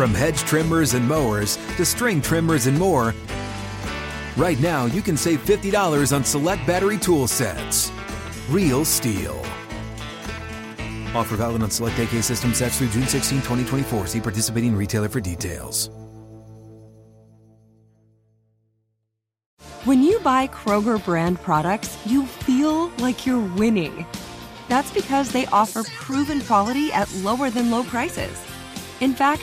[0.00, 3.14] From hedge trimmers and mowers to string trimmers and more,
[4.38, 7.92] right now you can save $50 on select battery tool sets.
[8.48, 9.38] Real STIHL.
[11.14, 14.06] Offer valid on select AK system sets through June 16, 2024.
[14.06, 15.90] See participating retailer for details.
[19.84, 24.06] When you buy Kroger brand products, you feel like you're winning.
[24.66, 28.42] That's because they offer proven quality at lower than low prices.
[29.02, 29.42] In fact,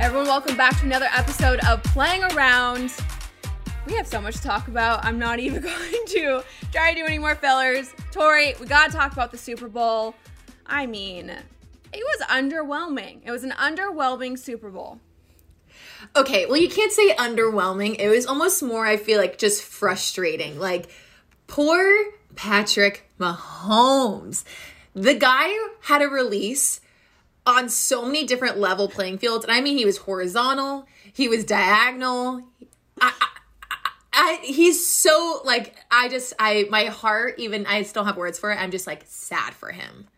[0.00, 2.90] Everyone, welcome back to another episode of Playing Around.
[3.86, 5.04] We have so much to talk about.
[5.04, 7.94] I'm not even going to try to do any more fillers.
[8.10, 10.14] Tori, we got to talk about the Super Bowl.
[10.64, 11.42] I mean, it
[11.92, 13.20] was underwhelming.
[13.26, 15.00] It was an underwhelming Super Bowl.
[16.16, 17.96] Okay, well, you can't say underwhelming.
[17.98, 20.58] It was almost more, I feel like, just frustrating.
[20.58, 20.88] Like,
[21.46, 21.92] poor
[22.36, 24.44] Patrick Mahomes.
[24.94, 26.80] The guy had a release
[27.50, 29.44] on so many different level playing fields.
[29.44, 32.44] And I mean, he was horizontal, he was diagonal.
[33.00, 33.76] I, I,
[34.12, 38.50] I, he's so like, I just, I, my heart, even, I still have words for
[38.52, 38.56] it.
[38.60, 40.08] I'm just like sad for him.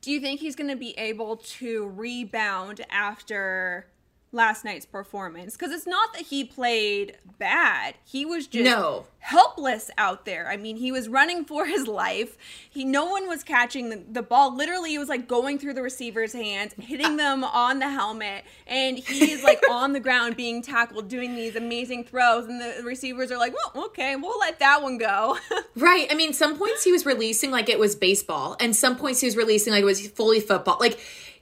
[0.00, 3.88] Do you think he's going to be able to rebound after
[4.36, 7.94] last night's performance because it's not that he played bad.
[8.04, 9.06] He was just no.
[9.18, 10.48] helpless out there.
[10.48, 12.36] I mean he was running for his life.
[12.70, 14.54] He no one was catching the, the ball.
[14.54, 17.16] Literally it was like going through the receiver's hands hitting uh.
[17.16, 21.56] them on the helmet and he is like on the ground being tackled doing these
[21.56, 25.36] amazing throws and the receivers are like well okay we'll let that one go.
[25.74, 26.06] Right.
[26.10, 29.26] I mean some points he was releasing like it was baseball and some points he
[29.26, 30.76] was releasing like it was fully football.
[30.78, 30.98] Like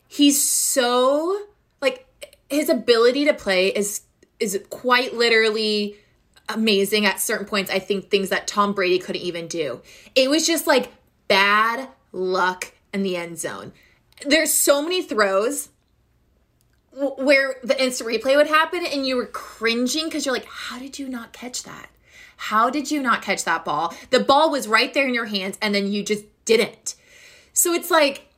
[0.09, 1.47] he's so
[2.55, 4.03] his ability to play is
[4.41, 5.97] is quite literally
[6.49, 7.71] amazing at certain points.
[7.71, 9.81] I think things that Tom Brady couldn't even do.
[10.15, 10.93] It was just like
[11.29, 13.73] bad luck in the end zone.
[14.27, 15.71] There's so many throws
[16.93, 20.99] where the instant replay would happen and you were cringing because you're like, how did
[20.99, 21.89] you not catch that?
[22.37, 23.95] How did you not catch that ball?
[24.11, 26.95] The ball was right there in your hands and then you just didn't.
[27.53, 28.29] So it's like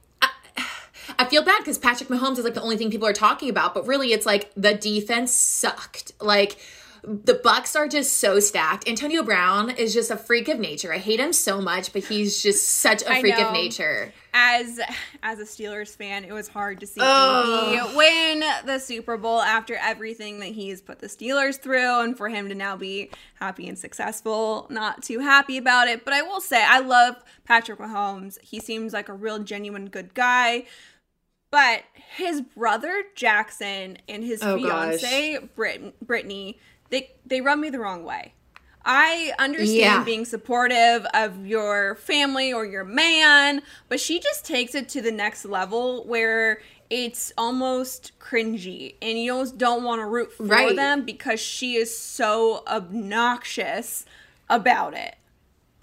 [1.19, 3.75] I feel bad because Patrick Mahomes is like the only thing people are talking about,
[3.75, 6.13] but really it's like the defense sucked.
[6.21, 6.59] Like
[7.07, 8.89] the Bucs are just so stacked.
[8.89, 10.93] Antonio Brown is just a freak of nature.
[10.93, 14.13] I hate him so much, but he's just such a freak of nature.
[14.35, 14.81] As
[15.23, 17.93] as a Steelers fan, it was hard to see oh.
[17.97, 22.49] win the Super Bowl after everything that he's put the Steelers through, and for him
[22.49, 26.05] to now be happy and successful, not too happy about it.
[26.05, 28.41] But I will say, I love Patrick Mahomes.
[28.43, 30.65] He seems like a real genuine good guy
[31.51, 36.59] but his brother Jackson and his oh, fiance Brit- Brittany,
[36.91, 38.33] they they rub me the wrong way.
[38.89, 40.05] I understand yeah.
[40.05, 45.11] being supportive of your family or your man, but she just takes it to the
[45.11, 50.77] next level where it's almost cringy and you almost don't want to root for right.
[50.77, 54.07] them because she is so obnoxious
[54.49, 55.17] about it.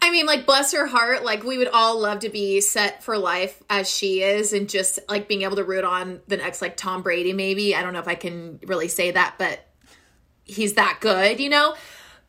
[0.04, 1.24] I mean, like, bless her heart.
[1.24, 5.00] Like, we would all love to be set for life as she is, and just
[5.08, 7.74] like being able to root on the next, like, Tom Brady, maybe.
[7.74, 9.66] I don't know if I can really say that, but
[10.44, 11.74] he's that good, you know?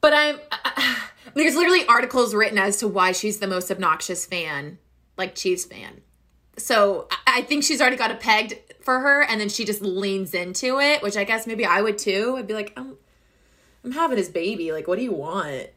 [0.00, 0.96] But I'm, uh,
[1.34, 4.78] there's literally articles written as to why she's the most obnoxious fan,
[5.18, 6.02] like, Chiefs fan.
[6.56, 10.32] So I think she's already got a pegged for her, and then she just leans
[10.32, 12.36] into it, which I guess maybe I would too.
[12.38, 12.98] I'd be like, um,
[13.82, 14.70] I'm having his baby.
[14.70, 15.70] Like, what do you want?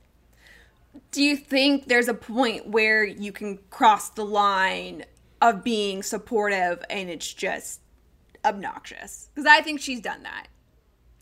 [1.11, 5.05] Do you think there's a point where you can cross the line
[5.41, 7.81] of being supportive and it's just
[8.43, 9.29] obnoxious?
[9.33, 10.47] Because I think she's done that.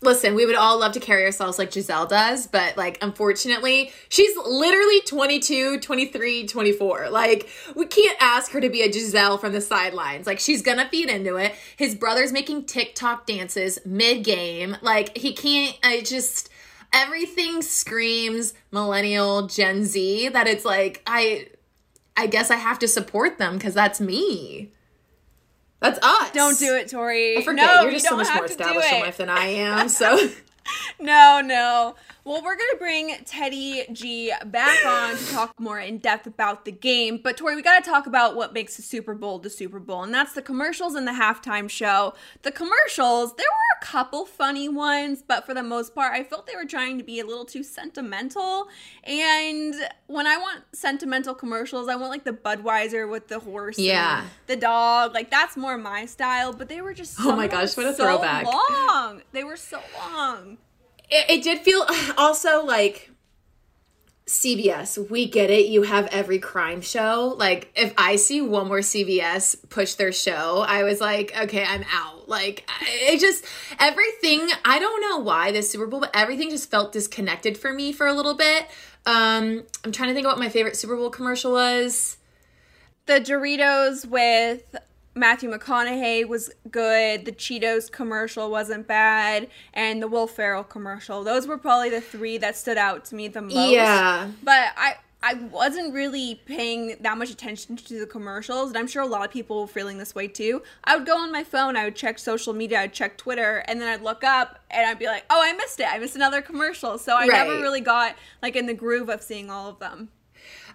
[0.02, 4.36] Listen, we would all love to carry ourselves like Gisele does, but like unfortunately, she's
[4.36, 7.08] literally 22, 23, 24.
[7.08, 10.26] Like we can't ask her to be a Gisele from the sidelines.
[10.26, 11.54] Like she's going to feed into it.
[11.76, 14.76] His brother's making TikTok dances mid-game.
[14.82, 16.50] Like he can't I just
[16.96, 21.48] everything screams millennial Gen Z that it's like I
[22.16, 24.72] I guess I have to support them cuz that's me.
[25.80, 26.30] That's us.
[26.32, 27.36] Don't do it, Tori.
[27.36, 27.66] I forget.
[27.66, 29.88] No, You're just you so don't much more established in life than I am.
[29.90, 30.28] So
[30.98, 31.94] No, no.
[32.24, 36.64] Well, we're going to bring Teddy G back on to talk more in depth about
[36.64, 37.20] the game.
[37.22, 40.02] But, Tori, we got to talk about what makes the Super Bowl the Super Bowl,
[40.02, 42.14] and that's the commercials and the halftime show.
[42.42, 46.46] The commercials, there were a couple funny ones, but for the most part, I felt
[46.46, 48.68] they were trying to be a little too sentimental.
[49.04, 49.74] And
[50.06, 54.24] when I want sentimental commercials, I want like the Budweiser with the horse, and Yeah.
[54.46, 55.12] the dog.
[55.14, 57.76] Like, that's more my style, but they were just Oh my some of them gosh,
[57.76, 58.46] what a so throwback.
[58.46, 59.22] long.
[59.32, 60.55] They were so long.
[61.10, 61.84] It, it did feel
[62.18, 63.10] also like
[64.26, 65.08] CBS.
[65.08, 65.66] We get it.
[65.66, 67.34] You have every crime show.
[67.38, 71.84] Like if I see one more CBS push their show, I was like, okay, I'm
[71.92, 72.28] out.
[72.28, 73.44] Like it just
[73.78, 74.48] everything.
[74.64, 78.06] I don't know why this Super Bowl, but everything just felt disconnected for me for
[78.06, 78.66] a little bit.
[79.06, 82.16] Um, I'm trying to think of what my favorite Super Bowl commercial was.
[83.06, 84.74] the Doritos with
[85.16, 87.24] Matthew McConaughey was good.
[87.24, 91.24] The Cheetos commercial wasn't bad, and the Will Ferrell commercial.
[91.24, 93.70] Those were probably the three that stood out to me the most.
[93.70, 94.28] Yeah.
[94.42, 94.96] but I.
[95.22, 99.24] I wasn't really paying that much attention to the commercials, and I'm sure a lot
[99.24, 100.62] of people were feeling this way too.
[100.84, 103.80] I would go on my phone, I would check social media, I'd check Twitter, and
[103.80, 105.86] then I'd look up and I'd be like, "Oh, I missed it!
[105.90, 109.50] I missed another commercial." So I never really got like in the groove of seeing
[109.50, 110.10] all of them.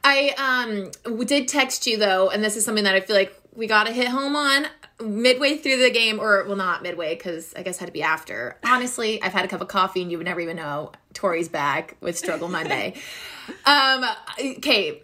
[0.04, 0.92] I um
[1.26, 3.94] did text you though, and this is something that I feel like we got to
[3.94, 4.68] hit home on
[5.01, 8.03] midway through the game, or well, not midway because I guess it had to be
[8.03, 8.57] after.
[8.63, 11.98] Honestly, I've had a cup of coffee, and you would never even know Tori's back
[12.00, 12.95] with Struggle Monday.
[13.65, 14.06] um,
[14.39, 15.03] okay,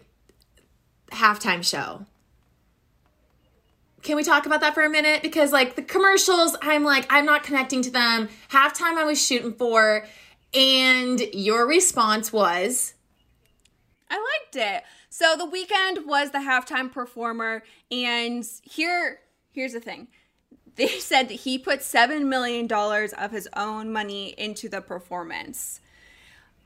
[1.10, 2.06] halftime show.
[4.02, 5.22] Can we talk about that for a minute?
[5.22, 8.28] Because like the commercials, I'm like I'm not connecting to them.
[8.50, 10.06] Halftime, I was shooting for,
[10.54, 12.94] and your response was.
[14.10, 14.84] I liked it.
[15.18, 19.18] So the Weeknd was the halftime performer, and here
[19.50, 20.06] here's the thing.
[20.76, 25.80] They said that he put seven million dollars of his own money into the performance.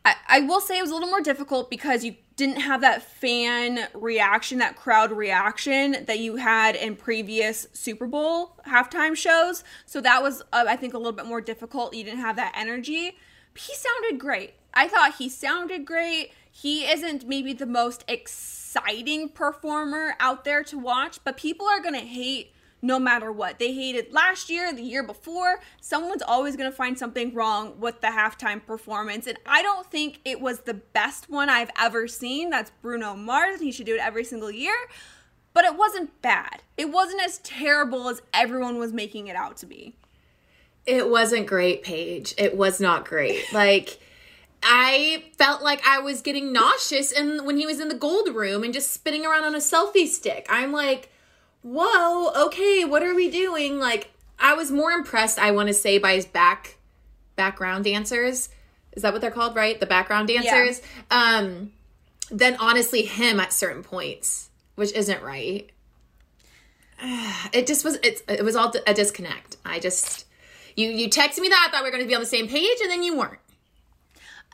[0.05, 3.03] I, I will say it was a little more difficult because you didn't have that
[3.03, 9.65] fan reaction, that crowd reaction that you had in previous Super Bowl halftime shows.
[9.87, 11.95] So that was, uh, I think, a little bit more difficult.
[11.95, 13.17] You didn't have that energy.
[13.55, 14.57] But he sounded great.
[14.75, 16.33] I thought he sounded great.
[16.55, 21.95] He isn't maybe the most exciting performer out there to watch, but people are going
[21.95, 22.53] to hate
[22.83, 23.59] no matter what.
[23.59, 25.61] They hated last year, the year before.
[25.81, 29.27] Someone's always going to find something wrong with the halftime performance.
[29.27, 32.51] And I don't think it was the best one I've ever seen.
[32.51, 33.61] That's Bruno Mars.
[33.61, 34.75] He should do it every single year.
[35.55, 36.63] But it wasn't bad.
[36.77, 39.97] It wasn't as terrible as everyone was making it out to be.
[40.85, 42.35] It wasn't great, Paige.
[42.37, 43.51] It was not great.
[43.53, 44.01] Like
[44.63, 48.63] I felt like I was getting nauseous and when he was in the gold room
[48.63, 50.47] and just spinning around on a selfie stick.
[50.49, 51.11] I'm like,
[51.63, 55.99] "Whoa, okay, what are we doing?" Like I was more impressed, I want to say,
[55.99, 56.77] by his back
[57.37, 58.49] background dancers.
[58.93, 59.79] Is that what they're called, right?
[59.81, 60.81] The background dancers.
[61.11, 61.39] Yeah.
[61.39, 61.73] Um
[62.31, 65.71] than honestly him at certain points, which isn't right.
[67.53, 69.57] It just was it's it was all a disconnect.
[69.65, 70.27] I just
[70.77, 72.49] you you texted me that I thought we were going to be on the same
[72.49, 73.39] page and then you weren't.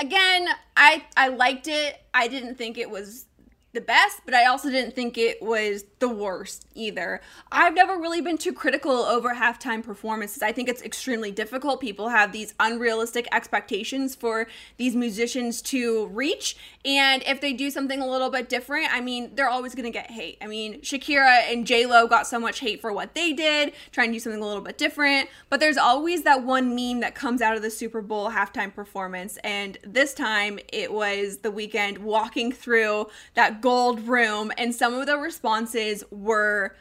[0.01, 2.01] Again, I I liked it.
[2.15, 3.27] I didn't think it was
[3.75, 7.21] the best, but I also didn't think it was the worst either.
[7.53, 10.43] I've never really been too critical over halftime performances.
[10.43, 11.81] I think it's extremely difficult.
[11.81, 14.47] People have these unrealistic expectations for
[14.79, 19.35] these musicians to reach, and if they do something a little bit different, I mean,
[19.35, 20.39] they're always going to get hate.
[20.41, 24.09] I mean, Shakira and J Lo got so much hate for what they did, trying
[24.09, 25.29] to do something a little bit different.
[25.51, 29.37] But there's always that one meme that comes out of the Super Bowl halftime performance,
[29.45, 35.07] and this time it was the Weeknd walking through that gold room, and some of
[35.07, 36.75] the responses were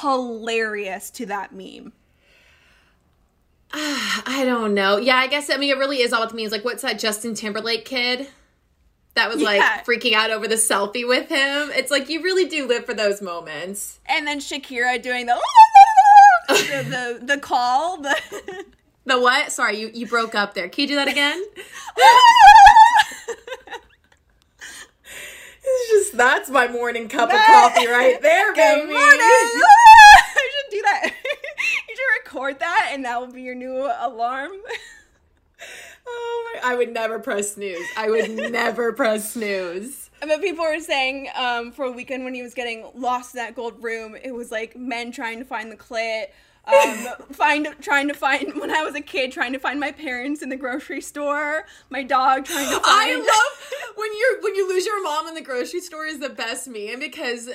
[0.00, 1.92] hilarious to that meme.
[3.74, 4.98] I don't know.
[4.98, 6.52] Yeah, I guess I mean it really is all about the memes.
[6.52, 8.28] Like what's that Justin Timberlake kid
[9.14, 9.46] that was Yeah.
[9.48, 11.70] like freaking out over the selfie with him?
[11.74, 13.98] It's like you really do live for those moments.
[14.06, 15.38] And then Shakira doing the
[16.48, 17.98] the, the, the call.
[18.02, 18.64] The
[19.04, 19.50] The what?
[19.50, 20.68] Sorry, you, you broke up there.
[20.68, 21.42] Can you do that again?
[25.72, 28.80] it's just that's my morning cup of coffee right there, baby.
[28.80, 29.20] Good morning.
[30.34, 31.12] I should do that.
[31.88, 34.52] you should record that, and that will be your new alarm.
[36.06, 37.86] Oh my, I would never press snooze.
[37.96, 40.10] I would never press snooze.
[40.20, 43.54] But people were saying um, for a Weeknd when he was getting lost in that
[43.54, 46.26] gold room, it was like men trying to find the clit.
[46.64, 50.42] Um, find trying to find when I was a kid, trying to find my parents
[50.42, 51.64] in the grocery store.
[51.90, 52.84] My dog trying to find.
[52.84, 56.28] I love when you when you lose your mom in the grocery store is the
[56.28, 57.54] best meme because uh,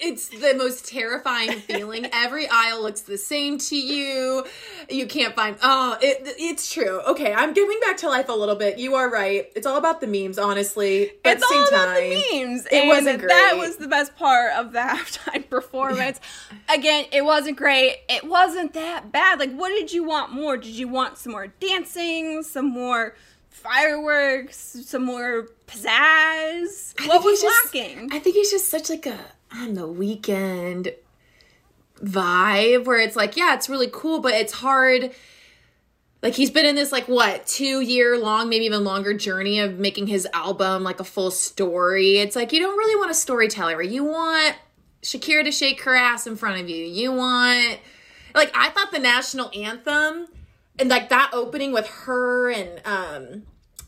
[0.00, 2.06] it's the most terrifying feeling.
[2.12, 4.44] Every aisle looks the same to you.
[4.88, 5.56] You can't find.
[5.62, 7.00] Oh, it, it's true.
[7.02, 8.78] Okay, I'm giving back to life a little bit.
[8.78, 9.48] You are right.
[9.54, 11.12] It's all about the memes, honestly.
[11.22, 12.66] But it's same all about time, the memes.
[12.66, 16.18] It and wasn't That was the best part of the halftime performance.
[16.68, 17.98] Again, it wasn't great.
[18.08, 19.38] It wasn't that bad.
[19.38, 20.56] Like, what did you want more?
[20.56, 22.42] Did you want some more dancing?
[22.42, 23.14] Some more
[23.48, 24.56] fireworks?
[24.86, 26.94] Some more pizzazz?
[27.00, 28.08] I What was just- lacking?
[28.12, 29.18] I think he's just such like a
[29.52, 30.94] on the Weeknd
[32.02, 35.12] vibe where it's like, yeah, it's really cool, but it's hard.
[36.22, 39.78] Like he's been in this like what two year long, maybe even longer journey of
[39.78, 42.18] making his album like a full story.
[42.18, 43.82] It's like you don't really want a storyteller.
[43.82, 44.54] You want
[45.02, 46.84] Shakira to shake her ass in front of you.
[46.84, 47.80] You want
[48.34, 50.28] like I thought the national anthem
[50.78, 53.42] and like that opening with her and um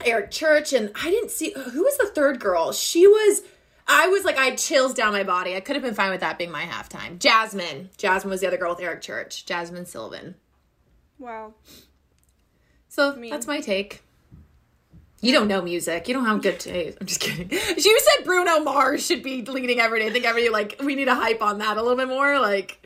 [0.05, 2.73] Eric Church and I didn't see who was the third girl.
[2.73, 3.43] She was
[3.87, 5.57] I was like I had chills down my body.
[5.57, 7.19] I could have been fine with that being my halftime.
[7.19, 7.89] Jazmine.
[7.97, 9.45] Jazmine was the other girl with Eric Church.
[9.47, 10.35] Jazmine Sullivan.
[11.19, 11.55] wow.
[12.89, 14.03] So that's my take.
[15.23, 16.09] You don't know music.
[16.09, 16.99] You don't have good taste.
[17.01, 17.49] I'm just kidding.
[17.77, 20.09] You said Bruno Mars should be leading every day.
[20.09, 22.39] I think every like we need to hype on that a little bit more.
[22.41, 22.85] Like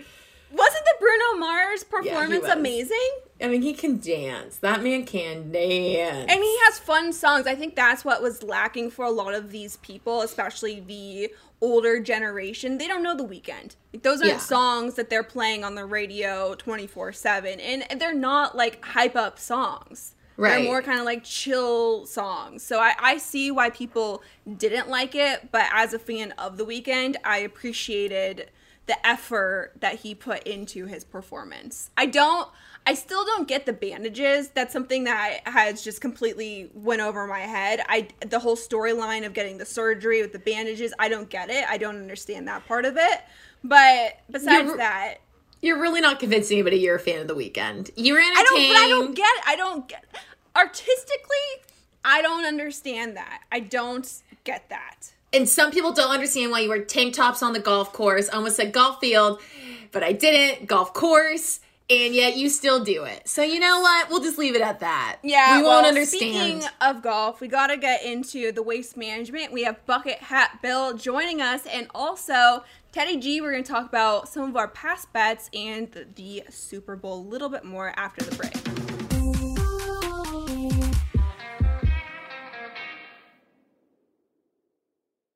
[0.50, 2.52] Wasn't the Bruno Mars performance was.
[2.52, 3.10] amazing?
[3.42, 4.56] I mean, he can dance.
[4.58, 6.30] That man can dance.
[6.30, 7.46] And he has fun songs.
[7.46, 12.00] I think that's what was lacking for a lot of these people, especially the older
[12.00, 12.78] generation.
[12.78, 13.76] They don't know the Weeknd.
[13.92, 14.38] Like those aren't Yeah.
[14.38, 20.14] songs that they're playing on the radio 24/7 and they're not like hype up songs.
[20.38, 22.62] They're more kind of like chill songs.
[22.62, 24.22] So I, I see why people
[24.58, 28.50] didn't like it, but as a fan of the Weeknd, I appreciated
[28.86, 31.90] the effort that he put into his performance.
[31.96, 32.48] I don't
[32.88, 34.48] I still don't get the bandages.
[34.50, 37.80] That's something that has just completely went over my head.
[37.88, 41.64] I the whole storyline of getting the surgery with the bandages, I don't get it.
[41.68, 43.22] I don't understand that part of it.
[43.64, 45.16] But besides You're- that,
[45.60, 47.90] You're really not convincing anybody you're a fan of the Weeknd.
[47.96, 48.72] You're I entertained.
[48.74, 49.42] don't but I don't get it.
[49.46, 50.04] I don't get
[50.54, 51.62] artistically
[52.04, 53.42] I don't understand that.
[53.50, 55.12] I don't get that.
[55.36, 58.28] And some people don't understand why you wear tank tops on the golf course.
[58.30, 59.40] I almost said golf field,
[59.92, 60.66] but I didn't.
[60.66, 61.60] Golf course.
[61.88, 63.28] And yet you still do it.
[63.28, 64.10] So you know what?
[64.10, 65.18] We'll just leave it at that.
[65.22, 66.62] Yeah, We won't understand.
[66.62, 69.52] Speaking of golf, we got to get into the waste management.
[69.52, 73.40] We have Bucket Hat Bill joining us, and also Teddy G.
[73.40, 77.20] We're going to talk about some of our past bets and the, the Super Bowl
[77.20, 78.75] a little bit more after the break.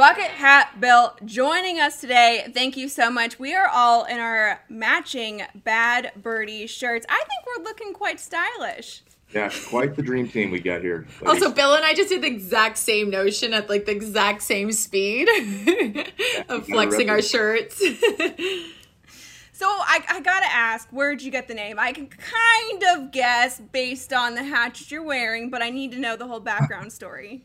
[0.00, 2.50] Bucket Hat Bill joining us today.
[2.54, 3.38] Thank you so much.
[3.38, 7.04] We are all in our matching Bad Birdie shirts.
[7.06, 9.02] I think we're looking quite stylish.
[9.34, 11.06] Yeah, quite the dream team we got here.
[11.26, 14.72] Also, Bill and I just did the exact same notion at like the exact same
[14.72, 15.28] speed
[16.48, 17.84] of flexing our shirts.
[19.52, 21.78] So I, I gotta ask, where'd you get the name?
[21.78, 25.98] I can kind of guess based on the hat you're wearing, but I need to
[25.98, 27.44] know the whole background story.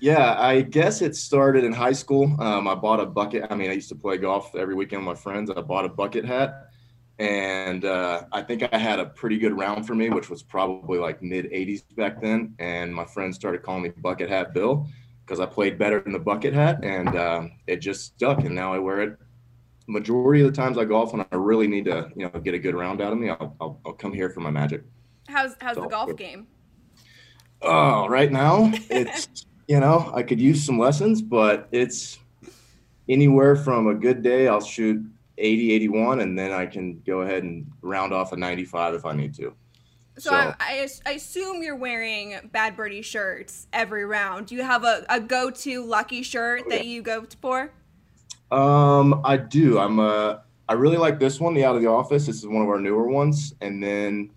[0.00, 2.34] Yeah, I guess it started in high school.
[2.40, 3.46] Um, I bought a bucket.
[3.50, 5.50] I mean, I used to play golf every weekend with my friends.
[5.50, 6.70] I bought a bucket hat,
[7.18, 10.98] and uh, I think I had a pretty good round for me, which was probably
[10.98, 12.54] like mid 80s back then.
[12.58, 14.86] And my friends started calling me Bucket Hat Bill
[15.24, 18.40] because I played better in the bucket hat, and uh, it just stuck.
[18.40, 19.18] And now I wear it
[19.88, 22.58] majority of the times I golf when I really need to, you know, get a
[22.58, 23.30] good round out of me.
[23.30, 24.82] I'll, I'll, I'll come here for my magic.
[25.28, 26.46] How's how's so, the golf game?
[27.62, 32.18] Oh, right now it's you know I could use some lessons, but it's
[33.08, 35.04] anywhere from a good day I'll shoot
[35.38, 39.12] 80, 81, and then I can go ahead and round off a 95 if I
[39.12, 39.54] need to.
[40.18, 44.46] So, so I, I, I, assume you're wearing Bad Birdie shirts every round.
[44.46, 47.70] Do you have a, a go-to lucky shirt oh, that you go for?
[48.50, 49.78] Um, I do.
[49.78, 50.36] I'm uh
[50.68, 52.26] I really like this one, the Out of the Office.
[52.26, 54.30] This is one of our newer ones, and then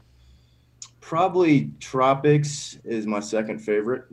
[1.00, 4.04] probably Tropics is my second favorite.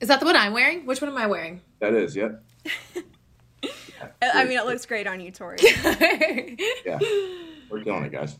[0.00, 0.86] Is that the one I'm wearing?
[0.86, 1.62] Which one am I wearing?
[1.80, 2.42] That is, yep.
[2.94, 3.70] yeah,
[4.22, 5.56] I mean, it looks great on you, Tori.
[5.62, 6.98] yeah,
[7.70, 8.38] we're killing it, guys.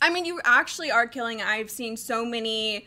[0.00, 1.42] I mean, you actually are killing.
[1.42, 2.86] I've seen so many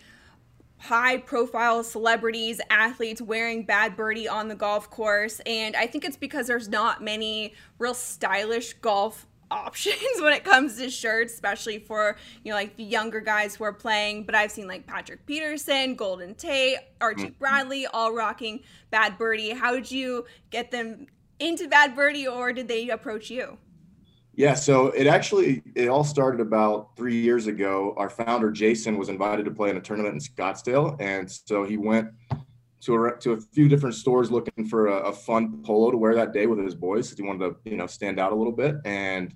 [0.79, 5.41] high profile celebrities, athletes wearing Bad Birdie on the golf course.
[5.45, 10.77] And I think it's because there's not many real stylish golf options when it comes
[10.77, 14.23] to shirts, especially for, you know, like the younger guys who are playing.
[14.23, 17.39] But I've seen like Patrick Peterson, Golden Tate, Archie mm.
[17.39, 19.51] Bradley all rocking Bad Birdie.
[19.51, 21.07] How did you get them
[21.39, 23.57] into Bad Birdie or did they approach you?
[24.39, 27.93] Yeah, so it actually it all started about three years ago.
[27.97, 31.75] Our founder Jason was invited to play in a tournament in Scottsdale, and so he
[31.75, 32.11] went
[32.81, 36.15] to a, to a few different stores looking for a, a fun polo to wear
[36.15, 37.11] that day with his boys.
[37.15, 39.33] He wanted to you know stand out a little bit, and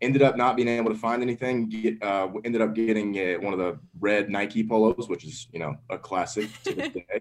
[0.00, 1.68] ended up not being able to find anything.
[1.68, 5.60] Get, uh, ended up getting a, one of the red Nike polos, which is you
[5.60, 7.20] know a classic to this day.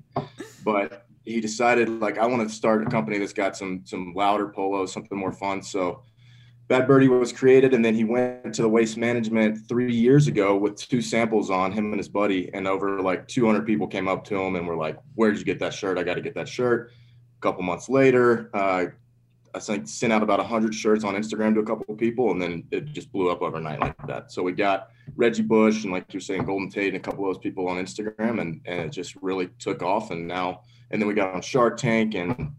[0.64, 4.48] But he decided like I want to start a company that's got some some louder
[4.48, 5.62] polos, something more fun.
[5.62, 6.04] So
[6.72, 10.56] Bad Birdie was created, and then he went to the waste management three years ago
[10.56, 14.24] with two samples on him and his buddy, and over like 200 people came up
[14.24, 15.98] to him and were like, "Where did you get that shirt?
[15.98, 16.92] I got to get that shirt."
[17.38, 18.86] A couple months later, uh,
[19.54, 22.64] I sent, out about 100 shirts on Instagram to a couple of people, and then
[22.72, 24.32] it just blew up overnight like that.
[24.32, 27.36] So we got Reggie Bush and, like you're saying, Golden Tate and a couple of
[27.36, 30.12] those people on Instagram, and, and it just really took off.
[30.12, 32.56] And now, and then we got on Shark Tank, and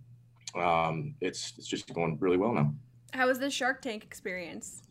[0.55, 2.75] um, it's it's just going really well now.
[3.13, 4.83] How was the Shark Tank experience?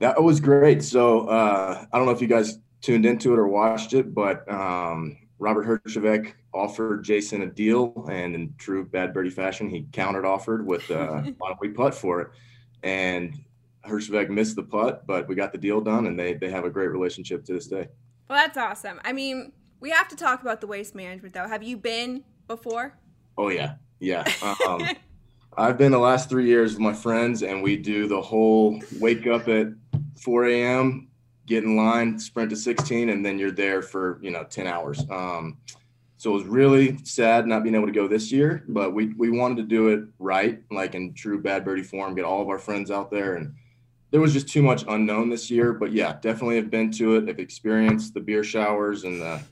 [0.00, 0.82] That was great.
[0.82, 4.50] So uh, I don't know if you guys tuned into it or watched it, but
[4.52, 10.24] um, Robert Herjavec offered Jason a deal, and in true Bad Birdie fashion, he countered
[10.24, 12.28] offered with uh, don't we putt for it?
[12.82, 13.38] And
[13.86, 16.70] Herjavec missed the putt, but we got the deal done, and they they have a
[16.70, 17.88] great relationship to this day.
[18.28, 19.00] Well, that's awesome.
[19.04, 21.48] I mean, we have to talk about the waste management, though.
[21.48, 22.98] Have you been before?
[23.38, 24.24] Oh yeah, yeah.
[24.66, 24.88] Um,
[25.58, 29.26] I've been the last three years with my friends, and we do the whole wake
[29.26, 29.68] up at
[30.20, 31.08] 4 a.m.,
[31.46, 35.00] get in line, sprint to 16, and then you're there for you know 10 hours.
[35.10, 35.58] Um,
[36.18, 39.30] so it was really sad not being able to go this year, but we we
[39.30, 42.58] wanted to do it right, like in true Bad Birdie form, get all of our
[42.58, 43.54] friends out there and
[44.10, 45.74] there was just too much unknown this year.
[45.74, 47.28] But yeah, definitely have been to it.
[47.28, 49.42] Have experienced the beer showers and the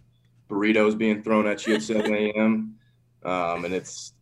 [0.48, 2.74] burritos being thrown at you at 7 a.m.
[3.24, 4.13] Um, and it's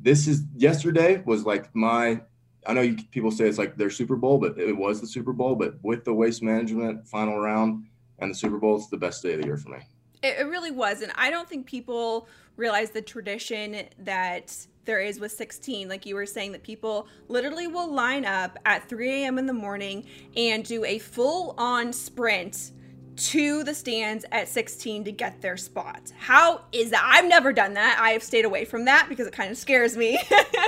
[0.00, 2.20] this is yesterday was like my
[2.66, 5.32] I know you, people say it's like their Super Bowl, but it was the Super
[5.32, 5.54] Bowl.
[5.54, 7.86] But with the waste management final round
[8.18, 9.78] and the Super Bowl, it's the best day of the year for me.
[10.22, 15.20] It, it really was, and I don't think people realize the tradition that there is
[15.20, 15.88] with 16.
[15.88, 19.38] Like you were saying, that people literally will line up at 3 a.m.
[19.38, 20.04] in the morning
[20.36, 22.72] and do a full on sprint
[23.18, 26.12] to the stands at 16 to get their spot.
[26.18, 27.02] How is that?
[27.04, 27.98] I've never done that.
[28.00, 30.20] I have stayed away from that because it kind of scares me.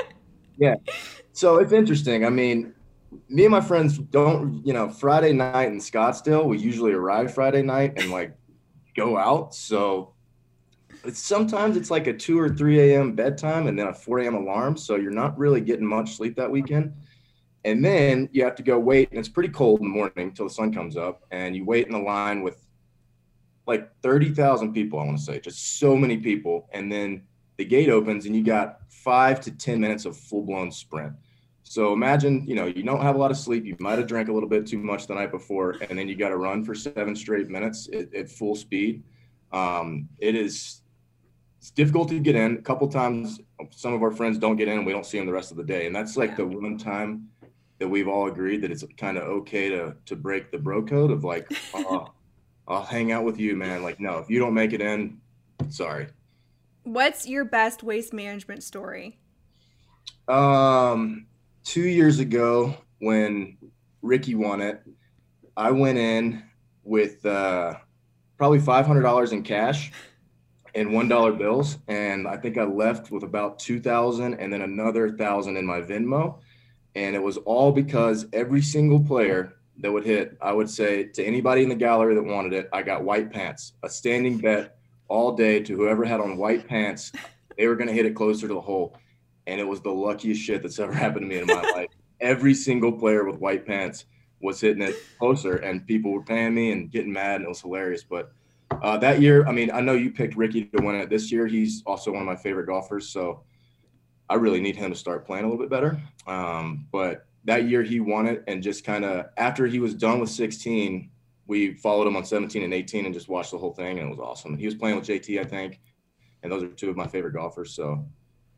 [0.58, 0.74] yeah.
[1.32, 2.26] So it's interesting.
[2.26, 2.74] I mean,
[3.28, 7.62] me and my friends don't, you know, Friday night in Scottsdale, we usually arrive Friday
[7.62, 8.36] night and like
[8.96, 9.54] go out.
[9.54, 10.14] So
[11.04, 13.14] it's sometimes it's like a 2 or 3 a.m.
[13.14, 14.34] bedtime and then a 4 a.m.
[14.34, 14.76] alarm.
[14.76, 16.92] So you're not really getting much sleep that weekend.
[17.64, 20.46] And then you have to go wait, and it's pretty cold in the morning until
[20.46, 22.66] the sun comes up, and you wait in the line with
[23.66, 26.68] like 30,000 people, I want to say, just so many people.
[26.72, 27.22] And then
[27.58, 31.12] the gate opens, and you got five to 10 minutes of full blown sprint.
[31.62, 33.64] So imagine, you know, you don't have a lot of sleep.
[33.64, 36.16] You might have drank a little bit too much the night before, and then you
[36.16, 39.04] got to run for seven straight minutes at, at full speed.
[39.52, 40.82] Um, it is
[41.58, 42.56] it's difficult to get in.
[42.56, 43.38] A couple times,
[43.70, 45.58] some of our friends don't get in, and we don't see them the rest of
[45.58, 45.86] the day.
[45.86, 46.36] And that's like yeah.
[46.36, 47.28] the one time
[47.80, 51.10] that we've all agreed that it's kind of okay to to break the bro code
[51.10, 52.12] of like, oh,
[52.68, 53.82] I'll hang out with you, man.
[53.82, 55.18] Like, no, if you don't make it in,
[55.70, 56.06] sorry.
[56.84, 59.18] What's your best waste management story?
[60.28, 61.26] Um,
[61.64, 63.56] two years ago when
[64.02, 64.82] Rickie won it,
[65.56, 66.42] I went in
[66.84, 67.74] with uh,
[68.36, 69.90] probably five hundred dollars in cash
[70.74, 74.60] and one dollar bills, and I think I left with about two thousand, and then
[74.60, 76.40] another thousand in my Venmo
[76.94, 81.24] and it was all because every single player that would hit, I would say to
[81.24, 84.76] anybody in the gallery that wanted it, I got white pants, a standing bet
[85.09, 87.12] all day to whoever had on white pants,
[87.57, 88.96] they were going to hit it closer to the hole.
[89.46, 91.88] And it was the luckiest shit that's ever happened to me in my life.
[92.20, 94.05] Every single player with white pants
[94.40, 97.61] was hitting it closer, and people were paying me and getting mad, and it was
[97.61, 98.05] hilarious.
[98.05, 98.33] But
[98.83, 101.46] uh, that year, I mean, I know you picked Rickie to win it this year.
[101.46, 103.09] He's also one of my favorite golfers.
[103.09, 103.42] So
[104.30, 106.00] I really need him to start playing a little bit better.
[106.26, 110.20] Um, but that year he won it, and just kind of after he was done
[110.20, 111.10] with 16,
[111.48, 114.10] we followed him on 17 and 18 and just watched the whole thing, and it
[114.10, 114.52] was awesome.
[114.52, 115.80] And He was playing with JT, I think,
[116.44, 117.74] and those are two of my favorite golfers.
[117.74, 118.06] So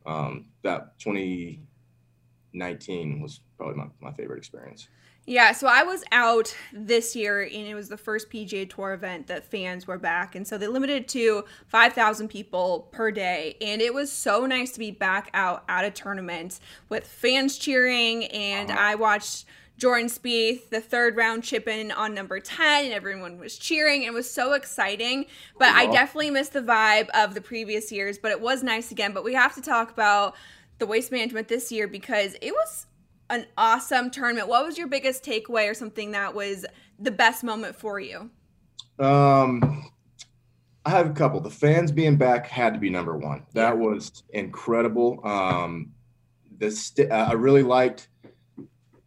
[0.04, 4.88] um, that 2019 was probably my, my favorite experience.
[5.24, 9.28] Yeah, so I was out this year, and it was the first PGA Tour event
[9.28, 13.80] that fans were back, and so they limited to five thousand people per day, and
[13.80, 16.58] it was so nice to be back out at a tournament
[16.88, 18.80] with fans cheering, and uh-huh.
[18.80, 19.46] I watched.
[19.78, 24.04] Jordan Spieth, the third round chip in on number 10, and everyone was cheering.
[24.04, 25.26] It was so exciting.
[25.58, 29.12] But I definitely missed the vibe of the previous years, but it was nice again.
[29.12, 30.36] But we have to talk about
[30.78, 32.86] the waste management this year because it was
[33.32, 34.46] an awesome tournament.
[34.46, 36.66] What was your biggest takeaway or something that was
[36.98, 38.30] the best moment for you?
[38.98, 39.90] Um,
[40.84, 41.40] I have a couple.
[41.40, 43.46] The fans being back had to be number one.
[43.54, 45.26] That was incredible.
[45.26, 45.92] Um,
[46.58, 48.08] the st- I really liked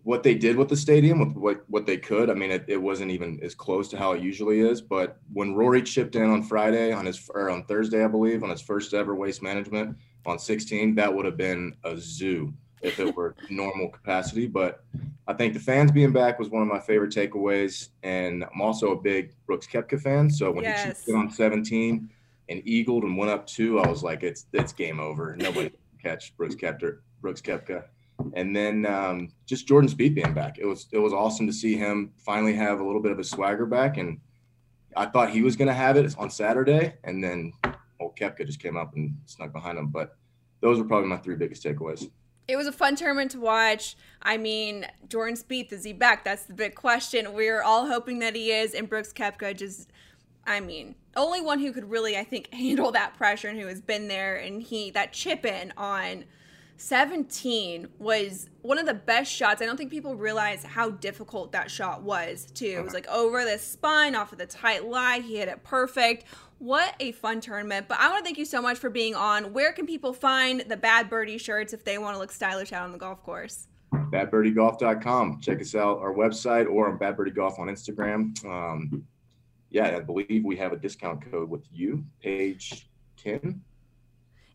[0.02, 2.32] what they did with the stadium, with what what they could.
[2.32, 4.82] I mean, it, it wasn't even as close to how it usually is.
[4.82, 8.50] But when Rory chipped in on Friday on his or on Thursday, I believe, on
[8.50, 12.52] his first ever waste management on 16, that would have been a zoo
[12.86, 14.48] if it were normal capacity.
[14.48, 14.84] But
[15.28, 17.90] I think the fans being back was one of my favorite takeaways.
[18.04, 20.30] And I'm also a big Brooks Koepka fan.
[20.30, 21.06] So when yes.
[21.06, 22.10] he on 17
[22.50, 25.36] and eagled and went up two, I was like, it's it's game over.
[25.36, 25.72] Nobody
[26.02, 26.98] catch Brooks Koepka.
[27.22, 27.86] Brooks Koepka.
[28.34, 30.58] And then um, just Jordan Spieth being back.
[30.60, 33.30] It was it was awesome to see him finally have a little bit of his
[33.30, 33.98] swagger back.
[33.98, 34.20] And
[34.96, 37.52] I thought he was going to have it on Saturday, and then
[38.00, 39.88] old Koepka just came up and snuck behind him.
[39.88, 40.16] But
[40.62, 42.10] those were probably my three biggest takeaways
[42.48, 43.96] it was a fun tournament to watch.
[44.22, 46.24] I mean, Jordan Spieth is he back?
[46.24, 47.34] That's the big question.
[47.34, 49.92] We're all hoping that he is, and Brooks Koepka just,
[50.46, 53.82] I mean, only one who could really, I think, handle that pressure and who has
[53.82, 54.38] been there.
[54.38, 56.26] And he that chip in on
[56.78, 59.62] 17 was one of the best shots.
[59.62, 62.66] I don't think people realize how difficult that shot was, too.
[62.66, 62.96] It was uh-huh.
[62.96, 65.20] like over the spine, off of the tight lie.
[65.20, 66.26] He hit it perfect.
[66.60, 67.88] What a fun tournament.
[67.88, 69.54] But I want to thank you so much for being on.
[69.54, 72.84] Where can people find the Bad Birdie shirts if they want to look stylish out
[72.84, 73.68] on the golf course?
[73.94, 75.42] badbirdiegolf.com.
[75.42, 78.44] Check us out, our website, or on Bad Birdie Golf on Instagram.
[78.46, 79.06] Um,
[79.70, 82.88] yeah, I believe we have a discount code with you, page
[83.18, 83.62] 10.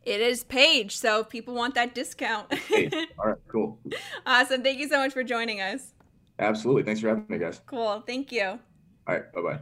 [0.03, 2.53] It is Paige, so if people want that discount.
[2.55, 3.79] hey, all right, cool.
[4.25, 4.63] Awesome.
[4.63, 5.93] Thank you so much for joining us.
[6.39, 6.85] Absolutely.
[6.85, 7.61] Thanks for having me, guys.
[7.67, 8.03] Cool.
[8.07, 8.45] Thank you.
[8.45, 8.59] All
[9.07, 9.31] right.
[9.33, 9.61] Bye bye.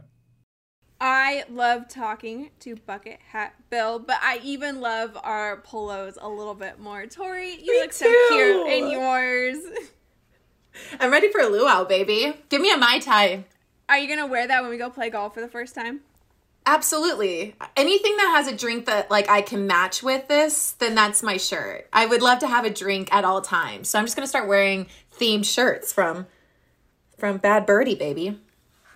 [1.01, 6.55] I love talking to Bucket Hat Bill, but I even love our polos a little
[6.55, 7.05] bit more.
[7.05, 9.57] Tori, you Me look so cute in yours.
[10.99, 12.33] I'm ready for a luau, baby.
[12.49, 13.45] Give me a Mai Tai.
[13.87, 16.01] Are you going to wear that when we go play golf for the first time?
[16.65, 17.55] Absolutely.
[17.75, 21.37] Anything that has a drink that like I can match with this, then that's my
[21.37, 21.87] shirt.
[21.91, 23.89] I would love to have a drink at all times.
[23.89, 24.85] So I'm just gonna start wearing
[25.17, 26.27] themed shirts from
[27.17, 28.39] from Bad Birdie, baby.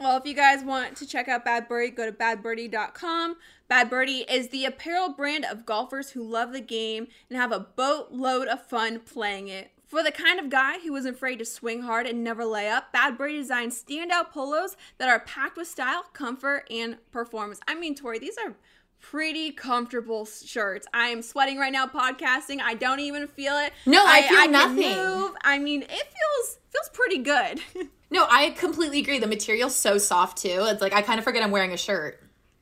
[0.04, 3.38] Well, if you guys want to check out Bad Birdie, go to badbirdie.com.
[3.70, 7.62] Bad Birdie is the apparel brand of golfers who love the game and have a
[7.62, 9.72] boatload of fun playing it.
[9.88, 12.92] For the kind of guy who isn't afraid to swing hard and never lay up,
[12.92, 17.62] Bad Birdie designs standout polos that are packed with style, comfort, and performance.
[17.66, 18.56] I mean, Tori, these are
[19.04, 20.88] pretty comfortable shirts.
[20.94, 22.60] I am sweating right now podcasting.
[22.62, 23.72] I don't even feel it.
[23.86, 24.96] No, I feel can nothing.
[24.96, 25.32] move.
[25.44, 27.62] I mean, it feels feels pretty good.
[28.14, 29.18] No, I completely agree.
[29.18, 30.68] The material's so soft too.
[30.68, 32.22] It's like I kind of forget I'm wearing a shirt.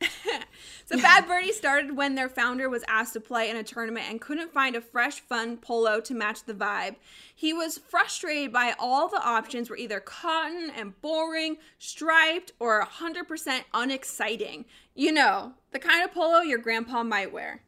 [0.92, 4.20] So Bad Birdie started when their founder was asked to play in a tournament and
[4.20, 6.96] couldn't find a fresh, fun polo to match the vibe.
[7.34, 13.60] He was frustrated by all the options were either cotton and boring, striped, or 100%
[13.72, 14.66] unexciting.
[14.94, 17.62] You know, the kind of polo your grandpa might wear.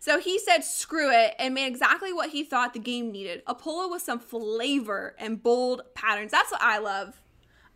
[0.00, 3.54] So he said screw it and made exactly what he thought the game needed a
[3.54, 6.32] polo with some flavor and bold patterns.
[6.32, 7.20] That's what I love.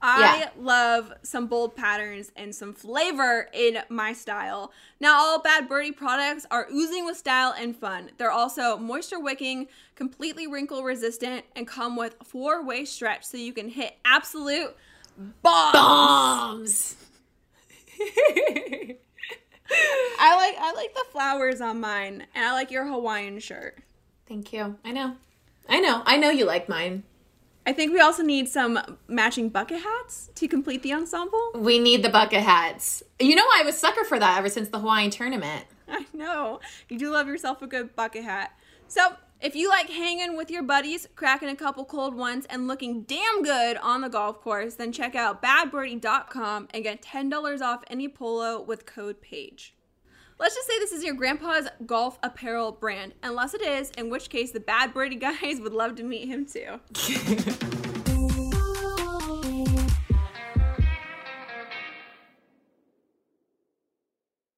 [0.05, 0.51] I Yeah.
[0.59, 4.73] love some bold patterns and some flavor in my style.
[4.99, 8.11] Now, all Bad Birdie products are oozing with style and fun.
[8.19, 13.53] They're also moisture wicking, completely wrinkle resistant, and come with four way stretch so you
[13.53, 14.75] can hit absolute
[15.43, 15.73] bombs.
[15.73, 16.97] Bombs.
[20.19, 23.79] I like I like the flowers on mine, and I like your Hawaiian shirt.
[24.27, 24.77] Thank you.
[24.85, 25.17] I know.
[25.69, 26.03] I know.
[26.05, 27.05] I know you like mine.
[27.65, 31.53] I think we also need some matching bucket hats to complete the ensemble.
[31.55, 33.03] We need the bucket hats.
[33.21, 35.67] You know, I was sucker for that ever since the Hawaiian tournament.
[35.89, 36.61] I know.
[36.89, 38.53] You do love yourself a good bucket hat.
[38.89, 43.03] So, if you like hanging with your buddies, cracking a couple cold ones, and looking
[43.03, 48.09] damn good on the golf course, then check out badbirdie.com and get $10 off any
[48.09, 49.75] polo with code PAGE.
[50.39, 54.29] Let's just say this is your grandpa's golf apparel brand, unless it is, in which
[54.29, 56.81] case the Bad Birdie guys would love to meet him too.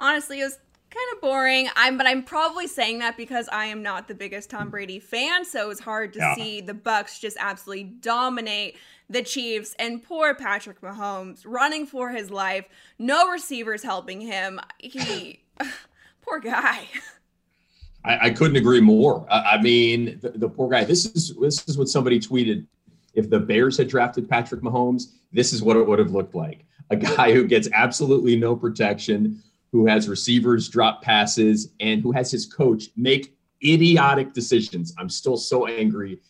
[0.00, 0.58] Honestly, it was
[0.90, 1.68] kind of boring.
[1.76, 5.44] I'm but I'm probably saying that because I am not the biggest Tom Brady fan,
[5.44, 6.34] so it's hard to Yeah.
[6.34, 8.76] see the Bucs just absolutely dominate
[9.10, 12.66] the Chiefs and poor Patrick Mahomes running for his life.
[12.98, 14.60] No receivers helping him.
[14.78, 15.40] He
[16.22, 16.86] poor guy.
[18.04, 19.26] I, I couldn't agree more.
[19.30, 20.84] I, I mean, the, the poor guy.
[20.84, 22.64] This is this is what somebody tweeted.
[23.14, 26.64] If the Bears had drafted Patrick Mahomes, this is what it would have looked like.
[26.90, 32.30] A guy who gets absolutely no protection, who has receivers drop passes, and who has
[32.30, 34.94] his coach make idiotic decisions.
[34.98, 36.20] I'm still so angry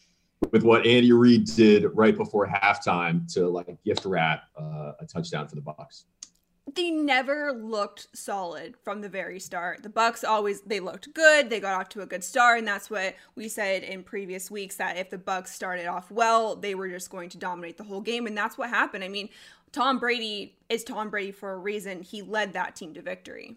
[0.53, 5.49] with what Andy Reid did right before halftime to like gift wrap uh, a touchdown
[5.49, 6.05] for the Bucs.
[6.75, 9.83] they never looked solid from the very start.
[9.83, 11.51] The Bucs always they looked good.
[11.51, 14.77] They got off to a good start, and that's what we said in previous weeks
[14.77, 18.01] that if the Bucs started off well, they were just going to dominate the whole
[18.01, 19.03] game, and that's what happened.
[19.03, 19.29] I mean,
[19.73, 22.03] Tom Brady is Tom Brady for a reason.
[22.03, 23.57] He led that team to victory.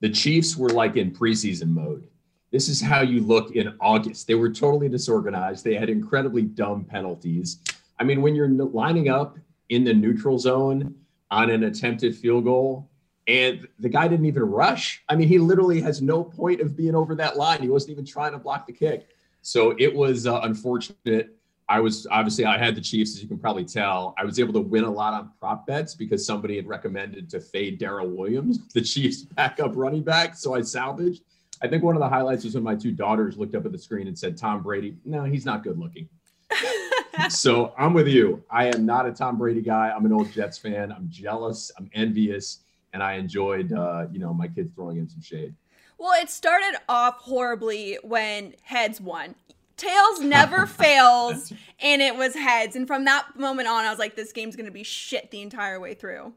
[0.00, 2.08] the Chiefs were like in preseason mode.
[2.50, 4.26] This is how you look in August.
[4.26, 5.64] They were totally disorganized.
[5.64, 7.58] They had incredibly dumb penalties.
[7.98, 10.94] I mean, when you're lining up in the neutral zone
[11.30, 12.88] on an attempted field goal
[13.26, 16.94] and the guy didn't even rush, I mean, he literally has no point of being
[16.94, 17.60] over that line.
[17.60, 19.08] He wasn't even trying to block the kick.
[19.42, 21.35] So it was uh, unfortunate.
[21.68, 24.14] I was obviously I had the Chiefs, as you can probably tell.
[24.18, 27.40] I was able to win a lot on prop bets because somebody had recommended to
[27.40, 30.36] fade Darrel Williams, the Chiefs' backup running back.
[30.36, 31.22] So I salvaged.
[31.62, 33.78] I think one of the highlights was when my two daughters looked up at the
[33.78, 36.08] screen and said, "Tom Brady." No, he's not good looking.
[37.28, 38.44] so I'm with you.
[38.50, 39.90] I am not a Tom Brady guy.
[39.90, 40.92] I'm an old Jets fan.
[40.92, 41.72] I'm jealous.
[41.78, 42.60] I'm envious,
[42.92, 45.54] and I enjoyed, uh, you know, my kids throwing in some shade.
[45.98, 49.34] Well, it started off horribly when heads won.
[49.76, 52.76] Tails never fails, and it was heads.
[52.76, 55.42] And from that moment on, I was like, this game's going to be shit the
[55.42, 56.32] entire way through.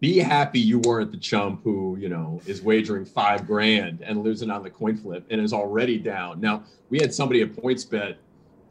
[0.00, 4.50] be happy you weren't the chump who you know is wagering five grand and losing
[4.50, 8.16] on the coin flip and is already down now we had somebody at PointsBet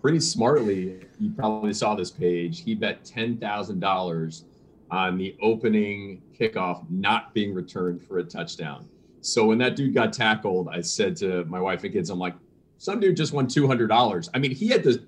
[0.01, 4.43] pretty smartly you probably saw this page he bet $10000
[4.89, 8.87] on the opening kickoff not being returned for a touchdown
[9.21, 12.33] so when that dude got tackled i said to my wife and kids i'm like
[12.79, 14.99] some dude just won $200 i mean he had to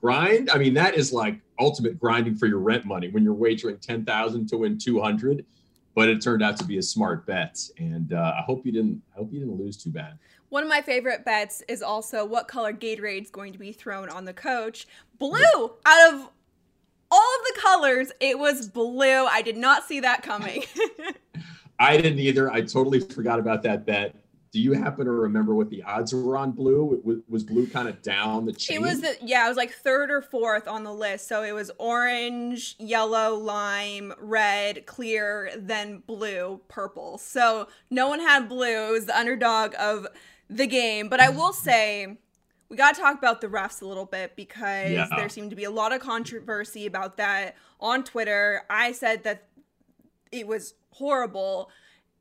[0.00, 0.50] grind.
[0.50, 4.48] I mean that is like ultimate grinding for your rent money when you're wagering 10000
[4.48, 5.44] to win 200
[5.94, 7.58] but it turned out to be a smart bet.
[7.78, 10.18] And uh, i hope you didn't i hope you didn't lose too bad.
[10.48, 14.08] One of my favorite bets is also what color Gatorade is going to be thrown
[14.08, 14.86] on the coach.
[15.18, 15.38] Blue!
[15.86, 16.28] Out of
[17.12, 19.26] all of the colors, it was blue.
[19.26, 20.64] I did not see that coming.
[21.78, 22.50] i didn't either.
[22.50, 24.16] I totally forgot about that bet
[24.52, 27.88] do you happen to remember what the odds were on blue was, was blue kind
[27.88, 30.82] of down the chain it was the, yeah, it was like third or fourth on
[30.82, 31.28] the list.
[31.28, 37.18] So it was orange, yellow, lime, red, clear, then blue, purple.
[37.18, 38.88] So no one had blue.
[38.88, 40.06] It was the underdog of
[40.48, 41.08] the game.
[41.08, 41.38] But I mm-hmm.
[41.38, 42.18] will say
[42.68, 45.06] we got to talk about the refs a little bit because Yeah.
[45.16, 48.62] there seemed to be a lot of controversy about that on Twitter.
[48.68, 49.48] I said that
[50.32, 51.70] it was horrible.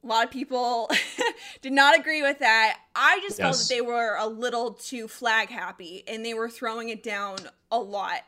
[0.03, 0.89] A lot of people
[1.61, 2.79] did not agree with that.
[2.95, 6.89] I just felt that they were a little too flag happy and they were throwing
[6.89, 7.37] it down
[7.71, 8.21] a lot.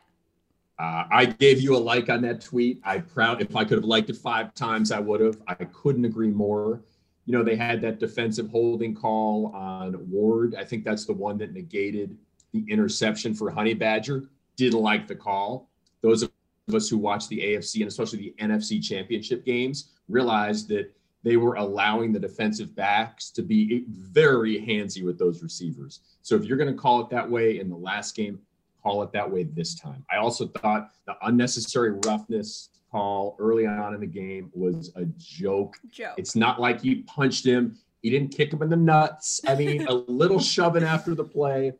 [0.78, 2.80] Uh, I gave you a like on that tweet.
[2.84, 5.38] I proud if I could have liked it five times, I would have.
[5.46, 6.82] I couldn't agree more.
[7.24, 10.56] You know, they had that defensive holding call on Ward.
[10.56, 12.16] I think that's the one that negated
[12.52, 14.24] the interception for Honey Badger.
[14.56, 15.70] Didn't like the call.
[16.00, 16.32] Those of
[16.74, 21.54] us who watch the AFC and especially the NFC championship games realized that they were
[21.54, 26.00] allowing the defensive backs to be very handsy with those receivers.
[26.22, 28.40] So if you're going to call it that way in the last game,
[28.82, 30.04] call it that way this time.
[30.10, 35.76] I also thought the unnecessary roughness call early on in the game was a joke.
[35.90, 36.14] Joke.
[36.16, 37.78] It's not like he punched him.
[38.02, 39.40] He didn't kick him in the nuts.
[39.46, 41.72] I mean, a little shoving after the play.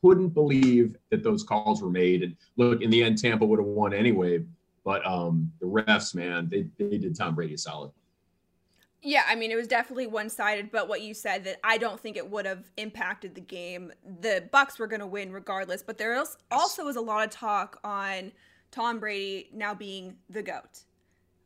[0.00, 2.22] Couldn't believe that those calls were made.
[2.22, 4.44] And look, in the end, Tampa would have won anyway.
[4.84, 7.92] But um, the refs, man, they, they did Tom Brady a solid.
[9.04, 11.98] Yeah, I mean, it was definitely one sided, but what you said that I don't
[11.98, 13.92] think it would have impacted the game.
[14.20, 16.22] The Bucs were going to win regardless, but there
[16.52, 18.30] also was a lot of talk on
[18.70, 20.84] Tom Brady now being the GOAT.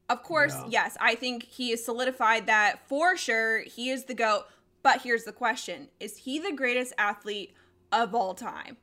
[0.09, 3.61] Of course, yes, I think he has solidified that for sure.
[3.61, 4.45] He is the GOAT,
[4.83, 7.55] but here's the question Is he the greatest athlete
[7.91, 8.77] of all time?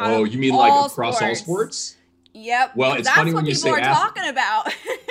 [0.00, 1.96] Oh, you mean like across all sports?
[2.32, 2.76] Yep.
[2.76, 4.72] Well, it's that's funny what when you people say are talking about.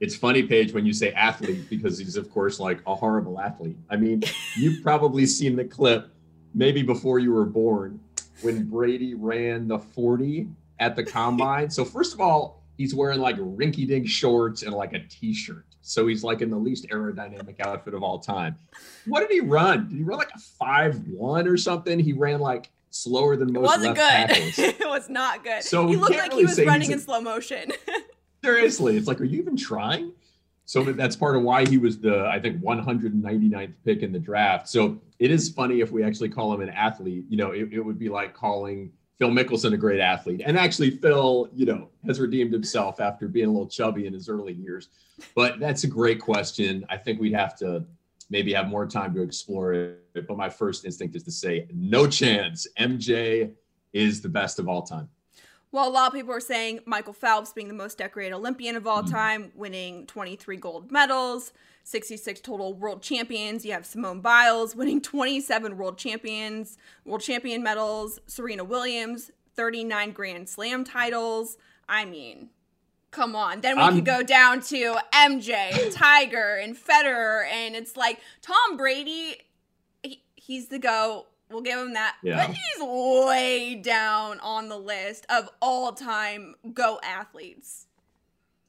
[0.00, 3.76] It's funny, Paige, when you say athlete, because he's, of course, like a horrible athlete.
[3.90, 4.22] I mean,
[4.56, 6.08] you've probably seen the clip,
[6.54, 7.98] maybe before you were born,
[8.42, 11.68] when Brady ran the 40 at the combine.
[11.70, 15.64] So, first of all, he's wearing like rinky dink shorts and like a t shirt.
[15.80, 18.56] So, he's like in the least aerodynamic outfit of all time.
[19.06, 19.88] What did he run?
[19.88, 21.98] Did he run like a 5 1 or something?
[21.98, 24.64] He ran like slower than it most wasn't left good.
[24.80, 25.64] it was not good.
[25.64, 27.72] So he looked like really he was running a- in slow motion.
[28.44, 30.12] Seriously, it's like, are you even trying?
[30.64, 34.68] So that's part of why he was the, I think, 199th pick in the draft.
[34.68, 37.24] So it is funny if we actually call him an athlete.
[37.30, 40.42] You know, it, it would be like calling Phil Mickelson a great athlete.
[40.44, 44.28] And actually, Phil, you know, has redeemed himself after being a little chubby in his
[44.28, 44.90] early years.
[45.34, 46.84] But that's a great question.
[46.90, 47.84] I think we'd have to
[48.30, 50.26] maybe have more time to explore it.
[50.28, 52.66] But my first instinct is to say, no chance.
[52.78, 53.52] MJ
[53.92, 55.08] is the best of all time.
[55.70, 58.86] Well, a lot of people are saying Michael Phelps being the most decorated Olympian of
[58.86, 59.14] all mm-hmm.
[59.14, 61.52] time, winning 23 gold medals,
[61.84, 63.66] 66 total world champions.
[63.66, 70.48] You have Simone Biles winning 27 world champions, world champion medals, Serena Williams, 39 Grand
[70.48, 71.58] Slam titles.
[71.88, 72.48] I mean,
[73.10, 73.60] come on.
[73.60, 78.76] Then we I'm- could go down to MJ, Tiger, and Federer, and it's like Tom
[78.76, 79.36] Brady,
[80.02, 81.26] he, he's the go.
[81.50, 82.16] We'll give him that.
[82.22, 82.46] Yeah.
[82.46, 82.82] But he's
[83.26, 87.86] way down on the list of all time go athletes.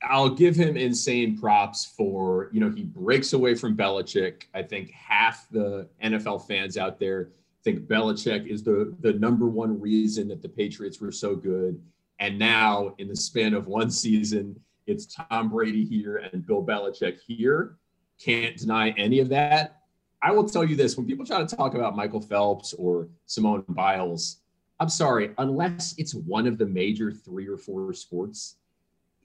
[0.01, 4.43] I'll give him insane props for, you know, he breaks away from Belichick.
[4.53, 7.31] I think half the NFL fans out there
[7.63, 11.81] think Belichick is the the number one reason that the Patriots were so good.
[12.19, 17.19] And now in the span of one season, it's Tom Brady here and Bill Belichick
[17.19, 17.77] here.
[18.19, 19.78] Can't deny any of that.
[20.21, 23.63] I will tell you this when people try to talk about Michael Phelps or Simone
[23.69, 24.37] Biles,
[24.79, 28.55] I'm sorry, unless it's one of the major three or four sports,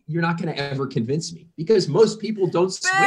[0.07, 3.03] you're not going to ever convince me because most people don't swim.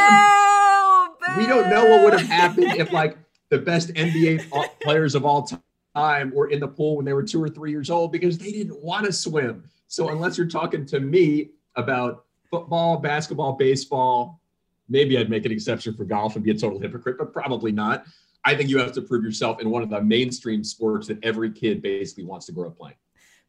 [1.38, 3.18] We don't know what would have happened if like
[3.50, 4.50] the best NBA
[4.82, 5.48] players of all
[5.96, 8.52] time were in the pool when they were two or three years old because they
[8.52, 9.64] didn't want to swim.
[9.88, 14.42] So unless you're talking to me about football, basketball, baseball,
[14.90, 18.06] maybe I'd make an exception for golf and be a total hypocrite, but probably not.
[18.46, 21.52] I think you have to prove yourself in one of the mainstream sports that every
[21.52, 22.96] kid basically wants to grow up playing.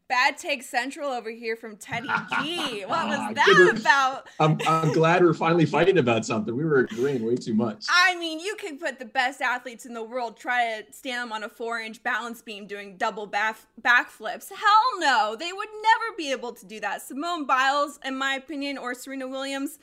[0.09, 2.07] Bad take central over here from Teddy
[2.41, 2.83] G.
[2.87, 4.27] What was ah, that about?
[4.39, 6.55] I'm, I'm glad we're finally fighting about something.
[6.55, 7.85] We were agreeing way too much.
[7.87, 11.31] I mean, you can put the best athletes in the world, try to stand them
[11.31, 14.49] on a four inch balance beam doing double back backflips.
[14.49, 17.03] Hell no, they would never be able to do that.
[17.03, 19.77] Simone Biles, in my opinion, or Serena Williams,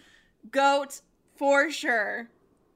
[0.51, 1.03] GOAT
[1.37, 2.29] for sure.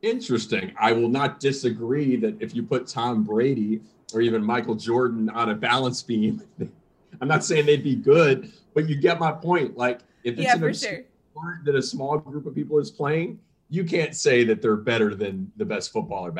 [0.03, 0.73] Interesting.
[0.79, 3.81] I will not disagree that if you put Tom Brady
[4.15, 6.43] or even Michael Jordan on a balance beam,
[7.21, 9.77] I'm not saying they'd be good, but you get my point.
[9.77, 10.73] Like if it's Yeah, an sure.
[11.33, 13.39] sport that a small group of people is playing,
[13.69, 16.33] you can't say that they're better than the best football or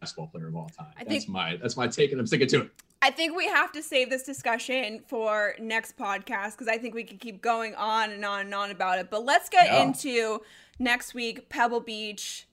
[0.00, 0.86] basketball player of all time.
[0.98, 2.70] I that's think- my that's my take, and I'm sticking to it.
[3.02, 7.04] I think we have to save this discussion for next podcast because I think we
[7.04, 9.10] could keep going on and on and on about it.
[9.10, 9.82] But let's get Yeah.
[9.82, 10.40] into
[10.78, 12.46] next week, Pebble Beach.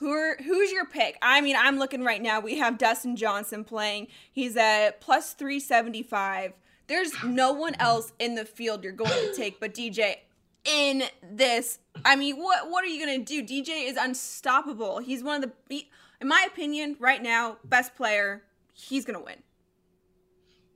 [0.00, 1.18] Who are, who's your pick?
[1.22, 2.38] I mean, I'm looking right now.
[2.40, 4.08] We have Dustin Johnson playing.
[4.32, 6.52] He's at plus 375.
[6.86, 10.16] There's no one else in the field you're going to take but DJ
[10.64, 11.78] in this.
[12.04, 13.62] I mean, what what are you going to do?
[13.62, 14.98] DJ is unstoppable.
[14.98, 15.86] He's one of the
[16.20, 18.42] in my opinion right now best player.
[18.72, 19.42] He's going to win.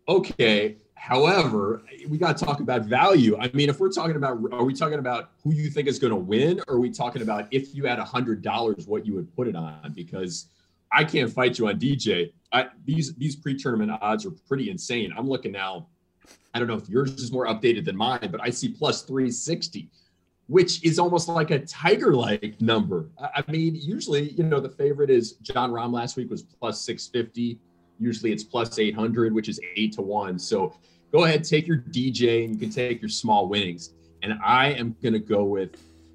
[0.09, 0.77] Okay.
[1.03, 3.37] However, we got to talk about value.
[3.37, 6.13] I mean, if we're talking about, are we talking about who you think is going
[6.13, 9.13] to win, or are we talking about if you had a hundred dollars, what you
[9.17, 9.93] would put it on?
[9.97, 10.47] Because
[10.93, 12.33] I can't fight you on DJ.
[12.53, 15.13] I, these these pre-tournament odds are pretty insane.
[15.19, 15.89] I'm looking now.
[16.55, 19.91] I don't know if yours is more updated than mine, but I see plus 360,
[20.47, 23.11] which is almost like a tiger-like number.
[23.21, 26.81] I, I mean, usually, you know, the favorite is Jon Rahm last week was plus
[26.83, 27.59] 650.
[27.99, 30.39] Usually it's plus 800, which is eight to one.
[30.39, 30.75] So
[31.13, 33.91] go ahead, take your DJ and you can take your small winnings.
[34.23, 35.71] And I am going to go with,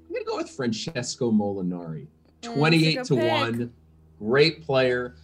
[0.06, 2.06] I'm going to go with Francesco Molinari,
[2.42, 3.30] Mm, 28 to pick.
[3.30, 3.72] one.
[4.18, 5.16] Great player.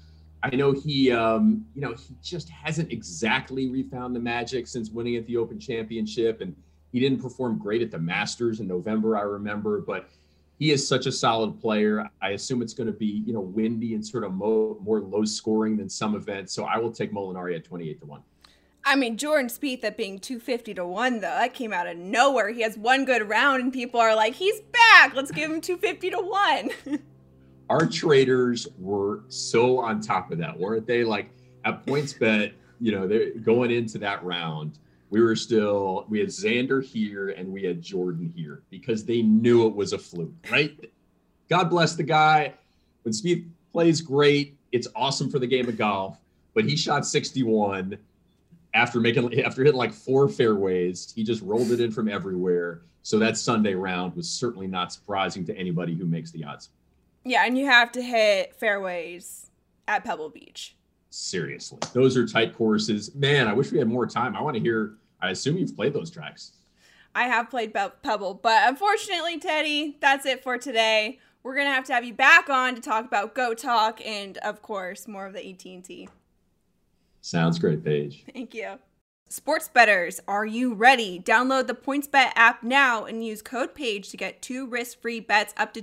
[0.43, 5.17] I know he, um, you know, he just hasn't exactly refound the magic since winning
[5.17, 6.55] at the Open Championship, and
[6.93, 9.17] he didn't perform great at the Masters in November.
[9.17, 10.11] I remember, but
[10.59, 12.09] he is such a solid player.
[12.21, 15.25] I assume it's going to be, you know, windy and sort of mo- more low
[15.25, 16.53] scoring than some events.
[16.53, 18.21] So I will take Molinari at 28 to 1.
[18.85, 22.51] I mean, Jordan Spieth at being 250 to 1, though, that came out of nowhere.
[22.51, 25.15] He has one good round, and people are like, he's back.
[25.15, 26.71] Let's give him 250 to 1.
[27.71, 31.03] Our traders were so on top of that, weren't they?
[31.03, 31.31] Like
[31.65, 34.79] at PointsBet, you know, they're going into that round
[35.15, 39.65] we were still we had Xander here and we had Jordan here because they knew
[39.69, 40.77] it was a fluke, right?
[41.49, 42.53] God bless the guy.
[43.03, 46.19] When Spieth plays great, it's awesome for the game of golf.
[46.53, 47.97] But he shot 61
[48.75, 51.13] after making after hitting like four fairways.
[51.15, 52.83] He just rolled it in from everywhere.
[53.03, 56.71] So that Sunday round was certainly not surprising to anybody who makes the odds.
[57.25, 59.51] Yeah, and you have to hit fairways
[59.89, 60.77] at Pebble Beach.
[61.11, 63.15] Seriously, those are tight courses.
[63.15, 64.35] Man, I wish we had more time.
[64.37, 64.95] I want to hear.
[65.21, 66.53] I assume you've played those tracks.
[67.15, 71.21] I have played Pebble, but unfortunately, Teddy, that's it for today.
[71.45, 74.63] We're gonna have to have you back on to talk about Go Talk and, of
[74.63, 76.09] course, more of the AT&T.
[77.25, 78.23] Sounds great, Paige.
[78.35, 78.79] Thank you.
[79.31, 81.19] Sports betters, are you ready?
[81.19, 85.73] Download the PointsBet app now and use code PAGE to get two risk-free bets up
[85.73, 85.81] to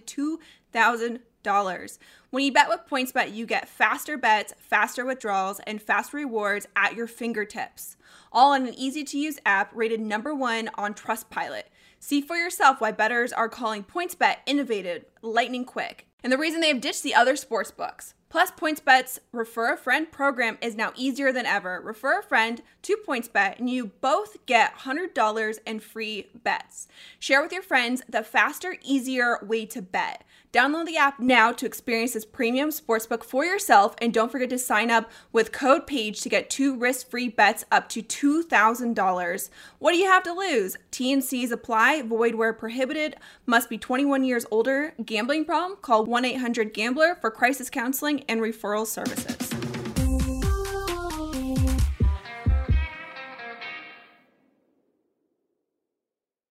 [0.71, 1.97] $2,000.
[2.29, 6.93] When you bet with PointsBet, you get faster bets, faster withdrawals, and fast rewards at
[6.93, 7.97] your fingertips.
[8.31, 11.63] All in an easy-to-use app rated number one on Trustpilot.
[11.99, 16.67] See for yourself why bettors are calling PointsBet innovative, lightning quick, and the reason they
[16.67, 18.13] have ditched the other sports books.
[18.31, 21.81] Plus, PointsBet's Refer a Friend program is now easier than ever.
[21.83, 26.87] Refer a friend to PointsBet, and you both get $100 in free bets.
[27.19, 30.23] Share with your friends the faster, easier way to bet.
[30.53, 34.57] Download the app now to experience this premium sportsbook for yourself, and don't forget to
[34.57, 39.49] sign up with code PAGE to get two risk-free bets up to $2,000.
[39.79, 40.75] What do you have to lose?
[40.91, 44.93] TNCs apply, void where prohibited, must be 21 years older.
[45.05, 45.79] Gambling problem?
[45.81, 49.40] Call 1-800-GAMBLER for crisis counseling and referral services.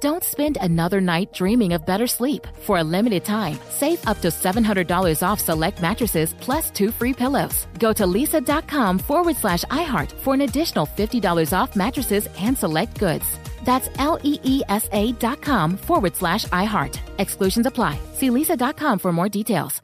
[0.00, 2.46] Don't spend another night dreaming of better sleep.
[2.60, 7.66] For a limited time, save up to $700 off select mattresses plus two free pillows.
[7.78, 13.24] Go to leesa.com forward slash iHeart for an additional $50 off mattresses and select goods.
[13.64, 16.98] That's L E E S A dot com forward slash iHeart.
[17.18, 17.98] Exclusions apply.
[18.14, 19.82] See leesa.com for more details.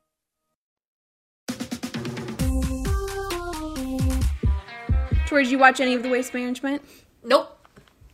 [5.27, 6.83] Tori, did you watch any of the waste management?
[7.25, 7.59] Nope.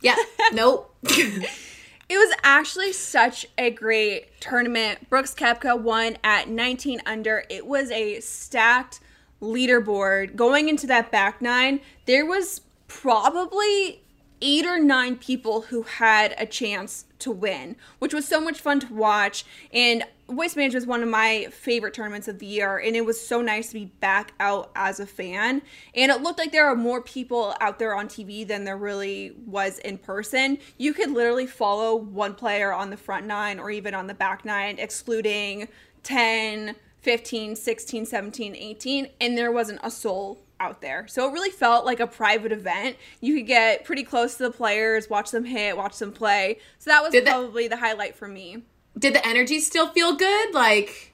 [0.01, 0.15] Yeah.
[0.53, 0.95] nope.
[2.11, 5.09] It was actually such a great tournament.
[5.09, 7.45] Brooks Koepka won at 19 under.
[7.49, 8.99] It was a stacked
[9.41, 10.35] leaderboard.
[10.35, 12.59] Going into that back nine, there was
[12.89, 14.01] probably
[14.41, 18.81] eight or nine people who had a chance to win, which was so much fun
[18.81, 19.45] to watch.
[19.71, 23.19] And Waste Management is one of my favorite tournaments of the year, and it was
[23.25, 25.61] so nice to be back out as a fan.
[25.93, 29.33] And it looked like there are more people out there on TV than there really
[29.45, 30.57] was in person.
[30.77, 34.45] You could literally follow one player on the front nine or even on the back
[34.45, 35.67] nine, excluding
[36.03, 41.07] 10, 15, 16, 17, 18, and there wasn't a soul out there.
[41.07, 42.95] So it really felt like a private event.
[43.19, 46.59] You could get pretty close to the players, watch them hit, watch them play.
[46.79, 48.63] So that was Did that- probably the highlight for me.
[48.97, 50.53] Did the energy still feel good?
[50.53, 51.13] Like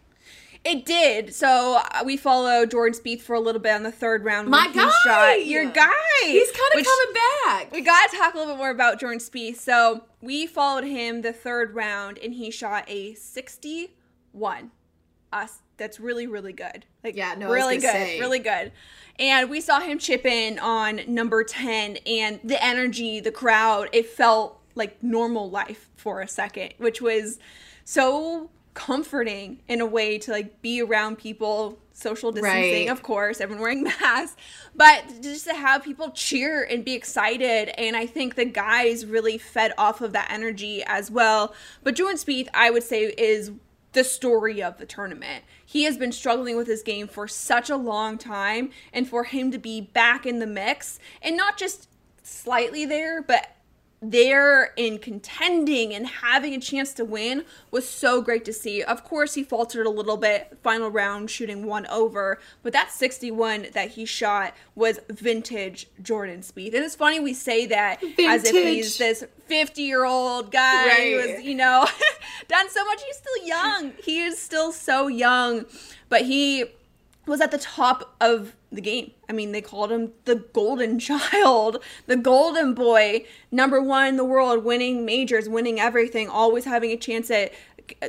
[0.63, 1.33] It did.
[1.33, 4.49] So uh, we follow Jordan Spieth for a little bit on the third round.
[4.49, 4.91] My guy!
[5.03, 5.93] shot your guy.
[6.21, 7.13] he's kind of coming
[7.45, 7.71] back.
[7.71, 9.57] We got to talk a little bit more about Jordan Spieth.
[9.57, 14.71] So we followed him the third round, and he shot a 61.
[15.31, 16.85] Us, that's really really good.
[17.03, 18.19] Like Yeah, no, really good, say.
[18.19, 18.71] really good.
[19.19, 24.07] And we saw him chip in on number 10, and the energy, the crowd, it
[24.07, 27.39] felt like normal life for a second, which was
[27.89, 32.89] so comforting in a way to like be around people social distancing Right.
[32.89, 34.35] of course everyone wearing masks
[34.75, 39.37] but just to have people cheer and be excited and i think the guys really
[39.37, 43.51] fed off of that energy as well but jordan Spieth, i would say is
[43.93, 47.77] the story of the tournament he has been struggling with his game for such a
[47.77, 51.87] long time and for him to be back in the mix and not just
[52.21, 53.56] slightly there but
[53.99, 58.83] there in contending and having a chance to win was so great to see.
[58.83, 63.67] Of course, he faltered a little bit final round shooting one over, but that 61
[63.73, 66.75] that he shot was vintage Jordan Spieth.
[66.75, 70.87] And it's funny we say that as if he's this 50 year old guy who
[71.17, 71.35] Right.
[71.37, 71.87] was, you know,
[72.47, 73.01] done so much.
[73.03, 73.93] He's still young.
[74.03, 75.65] He is still so young,
[76.09, 76.65] but he
[77.25, 79.11] was at the top of the game.
[79.29, 84.25] I mean, they called him the golden child, the golden boy, number one in the
[84.25, 87.53] world, winning majors, winning everything, always having a chance at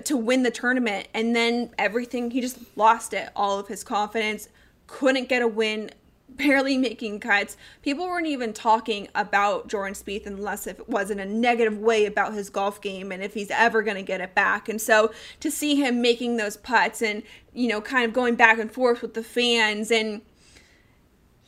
[0.04, 1.08] to win the tournament.
[1.14, 3.30] And then everything, he just lost it.
[3.36, 4.48] All of his confidence,
[4.86, 5.90] couldn't get a win,
[6.28, 7.56] barely making cuts.
[7.82, 12.06] People weren't even talking about Jordan Spieth unless if it was in a negative way
[12.06, 14.68] about his golf game and if he's ever going to get it back.
[14.68, 17.22] And so to see him making those putts and
[17.54, 20.22] you know kind of going back and forth with the fans and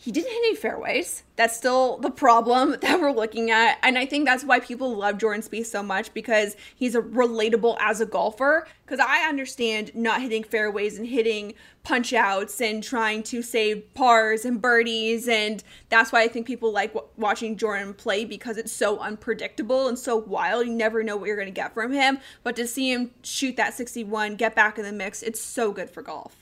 [0.02, 1.24] he didn't hit any fairways.
[1.36, 3.76] That's still the problem that we're looking at.
[3.82, 7.76] And I think that's why people love Jordan Spieth so much because he's a relatable
[7.78, 8.66] as a golfer.
[8.86, 14.46] Because I understand not hitting fairways and hitting punch outs and trying to save pars
[14.46, 15.28] and birdies.
[15.28, 19.86] And that's why I think people like w- watching Jordan play because it's so unpredictable
[19.86, 20.66] and so wild.
[20.66, 22.20] You never know what you're going to get from him.
[22.42, 25.90] But to see him shoot that 61, get back in the mix, it's so good
[25.90, 26.39] for golf.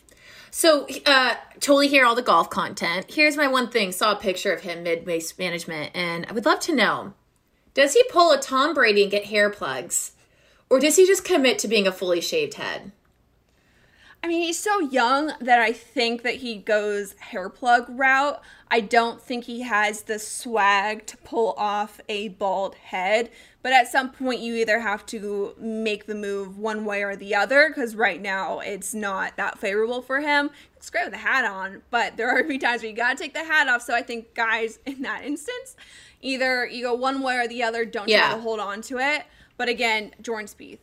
[0.51, 3.07] So, uh, totally hear all the golf content.
[3.09, 3.93] Here's my one thing.
[3.93, 7.15] Saw a picture of him mid waste management, and I would love to know:
[7.75, 10.13] Does he pull a Tom Brady and get hair plugs,
[10.71, 12.93] or does he just commit to being a fully shaved head?
[14.23, 18.41] I mean, he's so young that I think that he goes hair plug route.
[18.69, 23.31] I don't think he has the swag to pull off a bald head.
[23.63, 27.35] But at some point, you either have to make the move one way or the
[27.35, 30.51] other because right now it's not that favorable for him.
[30.77, 33.17] It's great with the hat on, but there are a few times where you got
[33.17, 33.83] to take the hat off.
[33.83, 35.77] So I think guys in that instance,
[36.21, 38.27] either you go one way or the other, don't Yeah.
[38.29, 39.25] try to hold on to it.
[39.57, 40.79] But again, Jordan Spieth,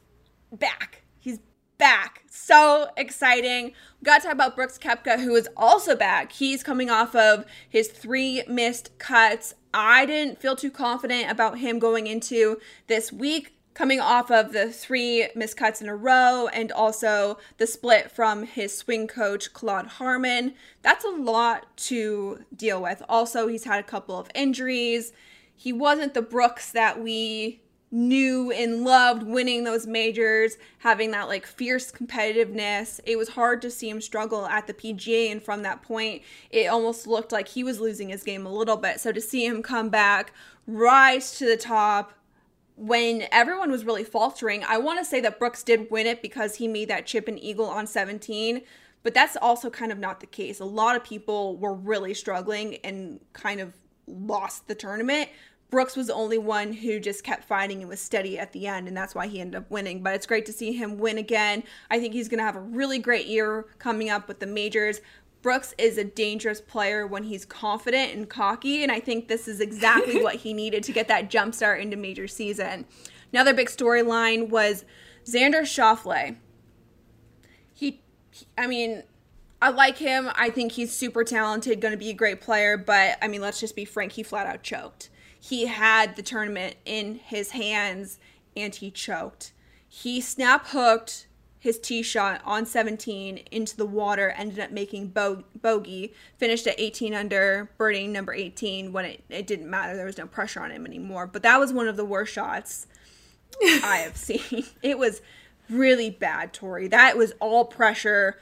[0.53, 1.01] back.
[1.19, 1.39] He's
[1.77, 2.23] back.
[2.29, 3.73] So exciting.
[3.99, 6.31] We got to talk about Brooks Koepka, who is also back.
[6.31, 9.55] He's coming off of his three missed cuts.
[9.73, 14.71] I didn't feel too confident about him going into this week, coming off of the
[14.71, 19.87] three missed cuts in a row and also the split from his swing coach, Claude
[19.87, 20.53] Harmon.
[20.81, 23.03] That's a lot to deal with.
[23.09, 25.11] Also, he's had a couple of injuries.
[25.53, 27.61] He wasn't the Brooks that we
[27.95, 32.99] knew and loved winning those majors, having that like fierce competitiveness.
[33.05, 36.65] It was hard to see him struggle at the PGA, and from that point, it
[36.65, 38.99] almost looked like he was losing his game a little bit.
[38.99, 40.33] So to see him come back,
[40.67, 42.11] rise to the top,
[42.75, 46.55] when everyone was really faltering, I want to say that Brooks did win it because
[46.55, 48.61] he made that chip and eagle on 17,
[49.03, 50.59] but that's also kind of not the case.
[50.59, 53.71] A lot of people were really struggling and kind of
[54.05, 55.29] lost the tournament.
[55.71, 58.87] Brooks was the only one who just kept fighting and was steady at the end,
[58.87, 60.03] and that's why he ended up winning.
[60.03, 61.63] But it's great to see him win again.
[61.89, 65.01] I think he's going to have a really great year coming up with the majors.
[65.41, 69.59] Brooks is a dangerous player when he's confident and cocky, and I think this is
[69.59, 72.85] exactly what he needed to get that jump start into major season.
[73.33, 74.85] Another big storyline was
[75.25, 76.37] Xander Schauffele.
[77.73, 78.01] He,
[78.31, 79.03] he- I mean,
[79.61, 80.29] I like him.
[80.35, 83.59] I think he's super talented, going to be a great player, but I mean, let's
[83.59, 85.09] just be frank, he flat out choked.
[85.47, 88.17] He had the tournament in his hands
[88.57, 89.51] and he choked.
[89.87, 91.27] He snap hooked
[91.59, 96.79] his tee shot on 17 into the water, ended up making bo- bogey, finished at
[96.79, 99.95] 18 under, birding number 18 when it, it didn't matter.
[99.95, 101.27] There was no pressure on him anymore.
[101.27, 102.87] But that was one of the worst shots
[103.63, 104.65] I have seen.
[104.81, 105.21] It was
[105.69, 106.87] really bad, Tori.
[106.87, 108.39] That was all pressure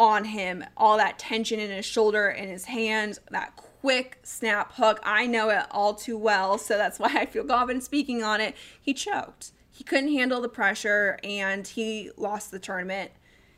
[0.00, 0.64] on him.
[0.76, 5.00] All that tension in his shoulder and his hands, that quick snap hook.
[5.02, 8.54] I know it all too well, so that's why I feel confident speaking on it.
[8.80, 9.50] He choked.
[9.72, 13.10] He couldn't handle the pressure and he lost the tournament.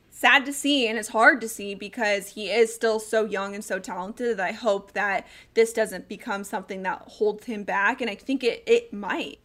[0.08, 3.62] Sad to see, and it's hard to see because he is still so young and
[3.62, 8.08] so talented that I hope that this doesn't become something that holds him back, and
[8.08, 9.40] I think it, it might.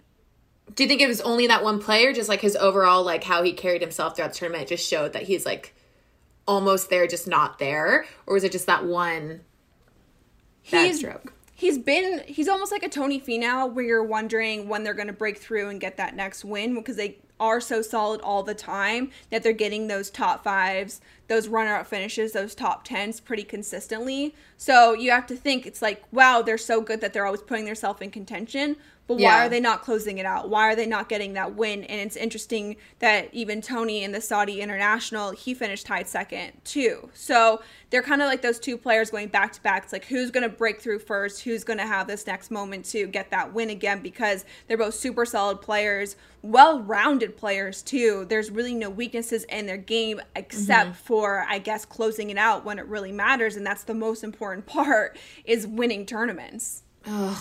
[0.76, 3.42] Do you think it was only that one player, just like his overall, like how
[3.42, 5.74] he carried himself throughout the tournament, just showed that he's like
[6.48, 9.42] almost there, just not there, or was it just that one
[10.72, 11.34] bad stroke?
[11.54, 15.14] He's been he's almost like a Tony Finau where you're wondering when they're going to
[15.14, 19.12] break through and get that next win because they are so solid all the time
[19.30, 24.36] that they're getting those top fives, those runner up finishes, those top tens pretty consistently.
[24.58, 27.66] So you have to think it's like, wow, they're so good that they're always putting
[27.66, 28.76] themselves in contention.
[29.10, 29.46] But why Yeah.
[29.46, 30.50] are they not closing it out?
[30.50, 31.84] Why are they not getting that win?
[31.86, 37.10] And it's interesting that even Tony in the Saudi International, he finished tied second too.
[37.16, 39.86] So they're kind of like those two players going back to back.
[39.86, 41.42] It's like who's going to break through first?
[41.42, 44.02] Who's going to have this next moment to get that win again?
[44.04, 48.28] Because they're both super solid players, well rounded players too.
[48.30, 50.96] There's really no weaknesses in their game except Mhm.
[50.98, 53.56] for, I guess, closing it out when it really matters.
[53.56, 56.84] And that's the most important part is winning tournaments.
[57.08, 57.38] Ugh.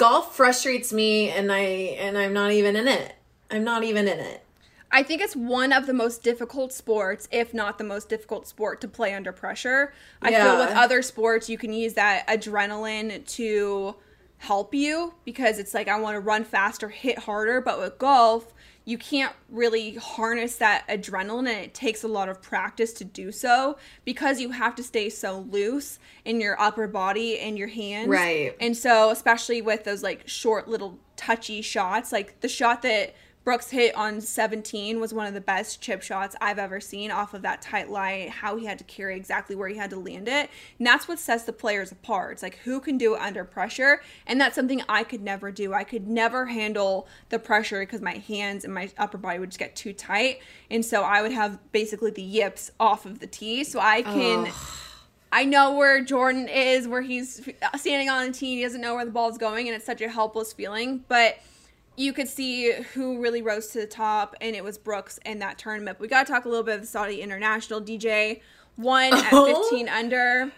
[0.00, 3.16] Golf frustrates me, and I and I'm not even in it.
[3.50, 4.42] I'm not even in it.
[4.90, 8.80] I think it's one of the most difficult sports, if not the most difficult sport
[8.80, 9.92] to play under pressure.
[10.22, 13.94] I feel with other sports, you can use that adrenaline to
[14.38, 17.60] help you because it's like, I want to run faster, hit harder.
[17.60, 18.54] But with golf,
[18.90, 23.30] you can't really harness that adrenaline, and it takes a lot of practice to do
[23.30, 28.08] so because you have to stay so loose in your upper body and your hands.
[28.08, 28.56] Right.
[28.58, 33.70] And so, especially with those like short little touchy shots, like the shot that Brooks
[33.70, 37.40] hit on 17 was one of the best chip shots I've ever seen off of
[37.42, 40.50] that tight line, how he had to carry exactly where he had to land it.
[40.78, 42.34] And that's what sets the players apart.
[42.34, 44.02] It's like who can do it under pressure.
[44.26, 45.72] And that's something I could never do.
[45.72, 49.58] I could never handle the pressure because my hands and my upper body would just
[49.58, 50.40] get too tight.
[50.70, 53.64] And so I would have basically the yips off of the tee.
[53.64, 54.52] So I can.
[55.32, 58.56] I know where Jordan is, where he's standing on the tee.
[58.56, 61.04] He doesn't know where the ball's going, and it's such a helpless feeling.
[61.06, 61.38] But
[61.96, 65.58] you could see who really rose to the top, and it was Brooks in that
[65.58, 65.98] tournament.
[65.98, 67.80] But we got to talk a little bit of the Saudi International.
[67.80, 68.40] DJ
[68.76, 69.62] won at Oh.
[69.68, 70.52] 15 under.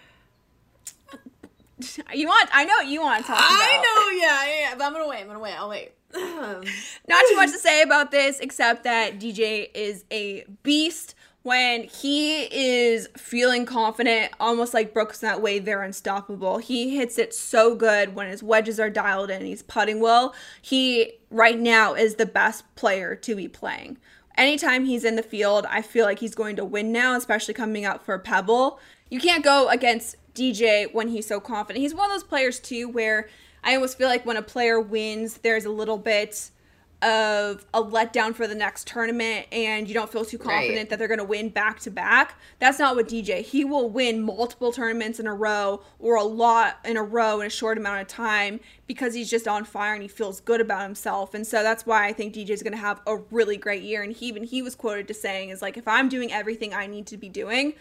[2.15, 2.49] You want?
[2.53, 3.49] I know what you want to talk about.
[3.51, 5.21] I know, yeah, yeah, but I'm gonna wait.
[5.23, 5.55] I'm gonna wait.
[5.55, 5.93] I'll wait.
[6.15, 11.15] Not too much to say about this except that DJ is a beast.
[11.43, 16.59] When he is feeling confident, almost like Brooks in that way, they're unstoppable.
[16.59, 20.35] He hits it so good when his wedges are dialed in, he's putting well.
[20.61, 23.99] He, right now, is the best player to be playing.
[24.37, 27.85] Anytime he's in the field, I feel like he's going to win now, especially coming
[27.85, 28.79] up for Pebble.
[29.11, 31.83] You can't go against DJ when he's so confident.
[31.83, 33.29] He's one of those players, too, where
[33.65, 36.51] I almost feel like when a player wins, there's a little bit
[37.03, 40.89] of a letdown for the next tournament and you don't feel too confident Right.
[40.91, 42.39] that they're going to win back to back.
[42.61, 43.43] That's not what DJ.
[43.43, 47.47] He will win multiple tournaments in a row or a lot in a row in
[47.47, 50.83] a short amount of time because he's just on fire and he feels good about
[50.83, 51.35] himself.
[51.35, 54.03] And so that's why I think DJ is going to have a really great year
[54.03, 56.87] and he even he was quoted to saying is like if I'm doing everything I
[56.87, 57.75] need to be doing,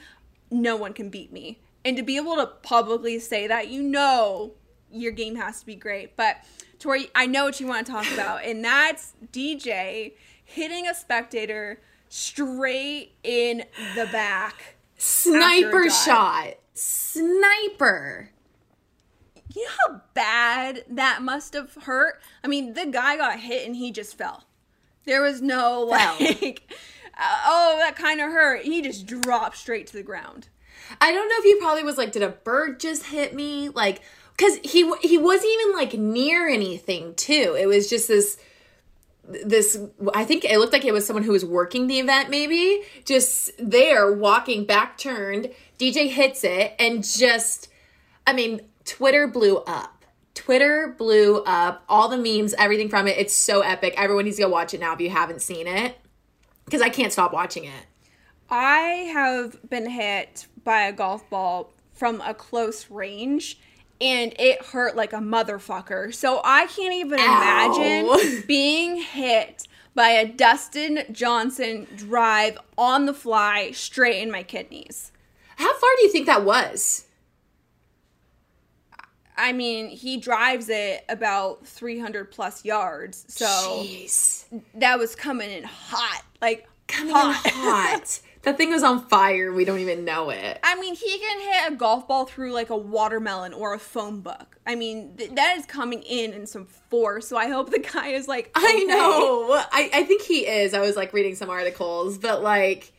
[0.50, 1.60] no one can beat me.
[1.86, 4.54] And to be able to publicly say that, you know
[4.92, 6.16] your game has to be great.
[6.16, 6.38] But
[6.80, 10.14] Tori, I know what you want to talk about, and that's DJ
[10.44, 11.80] hitting a spectator
[12.10, 13.64] straight in
[13.96, 14.76] the back.
[14.98, 15.94] Sniper after a dive.
[15.94, 16.48] shot.
[16.74, 18.30] Sniper.
[19.54, 22.22] You know how bad that must have hurt?
[22.44, 24.46] I mean, the guy got hit and he just fell.
[25.06, 26.72] There was no like,
[27.20, 28.64] oh, that kind of hurt.
[28.64, 30.48] He just dropped straight to the ground.
[31.00, 33.70] I don't know if he probably was like, did a bird just hit me?
[33.70, 34.02] Like,
[34.42, 37.56] because he he wasn't even like near anything too.
[37.60, 38.38] It was just this
[39.24, 39.80] this.
[40.16, 43.52] I think it looked like it was someone who was working the event, maybe just
[43.60, 45.52] there walking back turned.
[45.78, 47.70] DJ hits it and just,
[48.26, 50.06] I mean, Twitter blew up.
[50.34, 51.84] Twitter blew up.
[51.88, 53.18] All the memes, everything from it.
[53.18, 53.94] It's so epic.
[53.96, 55.98] Everyone needs to go watch it now if you haven't seen it,
[56.66, 57.86] because I can't stop watching it.
[58.50, 63.60] I have been hit by a golf ball from a close range
[64.02, 66.14] and it hurt like a motherfucker.
[66.14, 68.08] So I can't even Ow.
[68.08, 75.12] imagine being hit by a Dustin Johnson drive on the fly straight in my kidneys.
[75.58, 77.06] How far do you think that was?
[79.38, 83.26] I mean, he drives it about 300 plus yards.
[83.28, 84.46] So Jeez.
[84.76, 86.24] that was coming in hot.
[86.42, 87.46] Like, coming hot.
[87.46, 88.20] in hot.
[88.44, 89.54] That thing was on fire.
[89.54, 90.60] We don't even know it.
[90.64, 94.22] I mean, he can hit a golf ball through like a watermelon or a phone
[94.22, 94.58] book.
[94.66, 97.28] I mean, th- that is coming in in some force.
[97.28, 98.52] So I hope the guy is like.
[98.56, 99.54] I know.
[99.72, 100.74] I, I think he is.
[100.74, 102.92] I was like reading some articles, but like,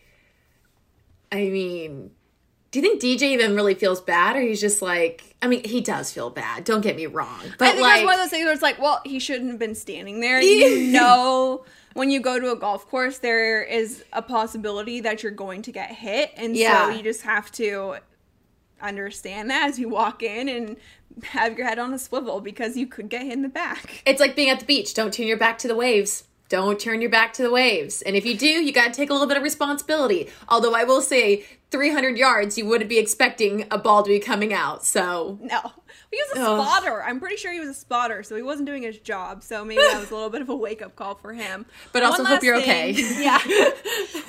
[1.32, 2.12] I mean,
[2.70, 5.36] do you think DJ even really feels bad, or he's just like?
[5.42, 6.64] I mean, he does feel bad.
[6.64, 8.62] Don't get me wrong, but I think like, that's one of those things where it's
[8.62, 10.40] like, well, he shouldn't have been standing there.
[10.40, 11.64] You know,
[11.94, 15.72] when you go to a golf course, there is a possibility that you're going to
[15.72, 16.90] get hit, and Yeah.
[16.90, 17.96] so you just have to
[18.80, 20.76] understand that as you walk in and
[21.24, 24.02] have your head on a swivel because you could get hit in the back.
[24.06, 24.94] It's like being at the beach.
[24.94, 26.24] Don't turn your back to the waves.
[26.48, 28.02] Don't turn your back to the waves.
[28.02, 30.28] And if you do, you got to take a little bit of responsibility.
[30.48, 34.52] Although I will say, 300 yards, you wouldn't be expecting a ball to be coming
[34.52, 34.84] out.
[34.84, 35.72] So, No.
[36.12, 36.60] He was a Ugh.
[36.60, 37.02] spotter.
[37.02, 39.42] I'm pretty sure he was a spotter, so he wasn't doing his job.
[39.42, 41.64] So maybe that was a little bit of a wake up call for him.
[41.92, 43.22] But also hope you're thing- okay.
[43.22, 43.38] Yeah.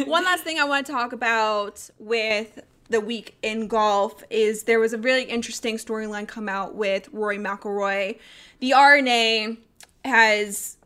[0.06, 2.60] One last thing I want to talk about with
[2.90, 7.38] the week in golf is there was a really interesting storyline come out with Rory
[7.38, 8.18] McIlroy.
[8.60, 9.58] The R&A
[10.06, 10.78] has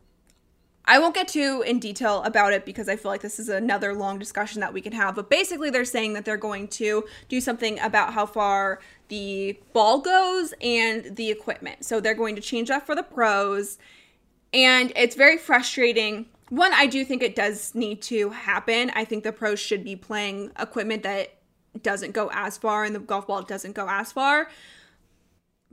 [0.89, 3.93] I won't get too in detail about it because I feel like this is another
[3.93, 5.16] long discussion that we can have.
[5.16, 8.80] But basically, they're saying that they're going to do something about how far
[9.10, 11.86] the ball goes and the equipment.
[11.86, 13.78] So they're going to change that for the pros.
[14.53, 16.28] And it's very frustrating.
[16.49, 18.91] One, I do think it does need to happen.
[18.95, 21.34] I think the pros should be playing equipment that
[21.82, 24.49] doesn't go as far and the golf ball doesn't go as far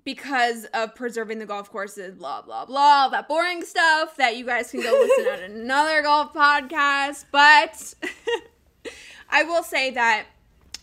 [0.04, 4.70] because of preserving the golf courses, blah, blah, blah, that boring stuff that you guys
[4.70, 7.24] can go listen at another golf podcast.
[7.32, 7.94] But
[9.30, 10.26] I will say that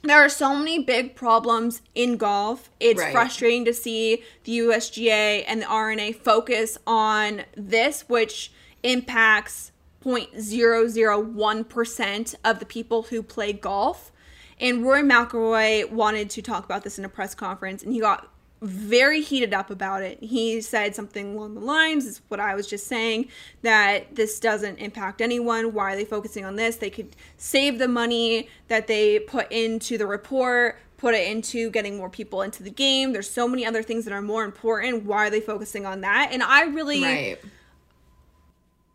[0.04, 2.72] there are so many big problems in golf.
[2.80, 3.12] It's Right.
[3.12, 8.52] frustrating to see the USGA and the R&A focus on this, which
[8.84, 9.72] impacts
[10.04, 14.12] 0.001% of the people who play golf.
[14.60, 18.28] And Rory McIlroy wanted to talk about this in a press conference, and he got
[18.62, 20.22] very heated up about it.
[20.22, 23.30] He said something along the lines, is what I was just saying,
[23.64, 25.74] that this doesn't impact anyone.
[25.74, 26.76] Why are they focusing on this?
[26.76, 31.98] They could save the money that they put into the report, put it into getting
[31.98, 33.14] more people into the game.
[33.14, 35.06] There's so many other things that are more important.
[35.06, 36.30] Why are they focusing on that?
[36.32, 37.40] And I really right.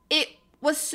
[0.08, 0.28] it
[0.60, 0.94] was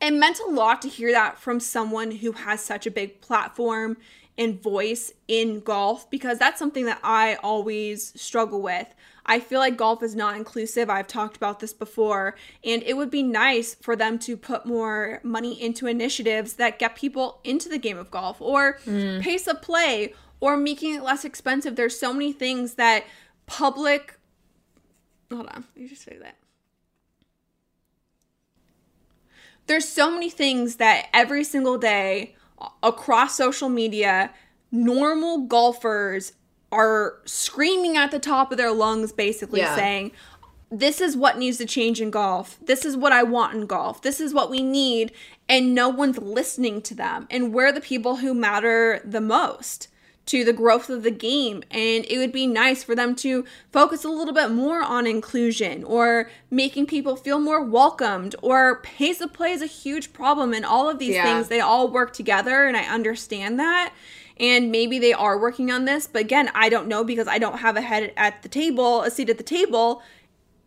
[0.00, 3.96] it meant a lot to hear that from someone who has such a big platform
[4.40, 8.92] and voice in golf because that's something that I always struggle with.
[9.26, 10.88] I feel like golf is not inclusive.
[10.88, 15.20] I've talked about this before, and it would be nice for them to put more
[15.22, 19.20] money into initiatives that get people into the game of golf or mm.
[19.20, 21.76] pace of play or making it less expensive.
[21.76, 23.04] There's so many things that
[23.46, 24.16] public
[25.30, 26.34] Hold on, you just say that
[29.66, 32.34] there's so many things that every single day
[32.82, 34.30] across social media
[34.72, 36.32] normal golfers
[36.72, 39.74] are screaming at the top of their lungs basically Yeah.
[39.74, 40.12] saying
[40.70, 42.56] this is what needs to change in golf.
[42.62, 44.02] This is what I want in golf.
[44.02, 45.10] This is what we need.
[45.48, 47.26] And no one's listening to them.
[47.28, 49.88] And we're the people who matter the most
[50.26, 51.62] to the growth of the game.
[51.70, 55.82] And it would be nice for them to focus a little bit more on inclusion
[55.82, 60.52] or making people feel more welcomed or pace of play is a huge problem.
[60.54, 61.24] And all of these Yeah.
[61.24, 62.66] things, they all work together.
[62.66, 63.92] And I understand that.
[64.38, 66.06] And maybe they are working on this.
[66.06, 69.10] But again, I don't know because I don't have a head at the table, a
[69.10, 70.02] seat at the table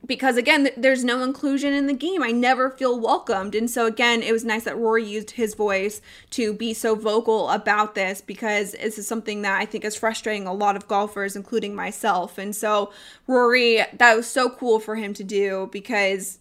[0.06, 2.22] because again th- there's no inclusion in the game.
[2.22, 3.56] I never feel welcomed.
[3.56, 6.02] And so again it was nice that rory used his voice
[6.32, 10.46] to be so vocal about this because this is something that i think is frustrating
[10.48, 12.38] a lot of golfers including myself.
[12.38, 12.92] And so
[13.28, 16.40] rory that was so cool for him to do because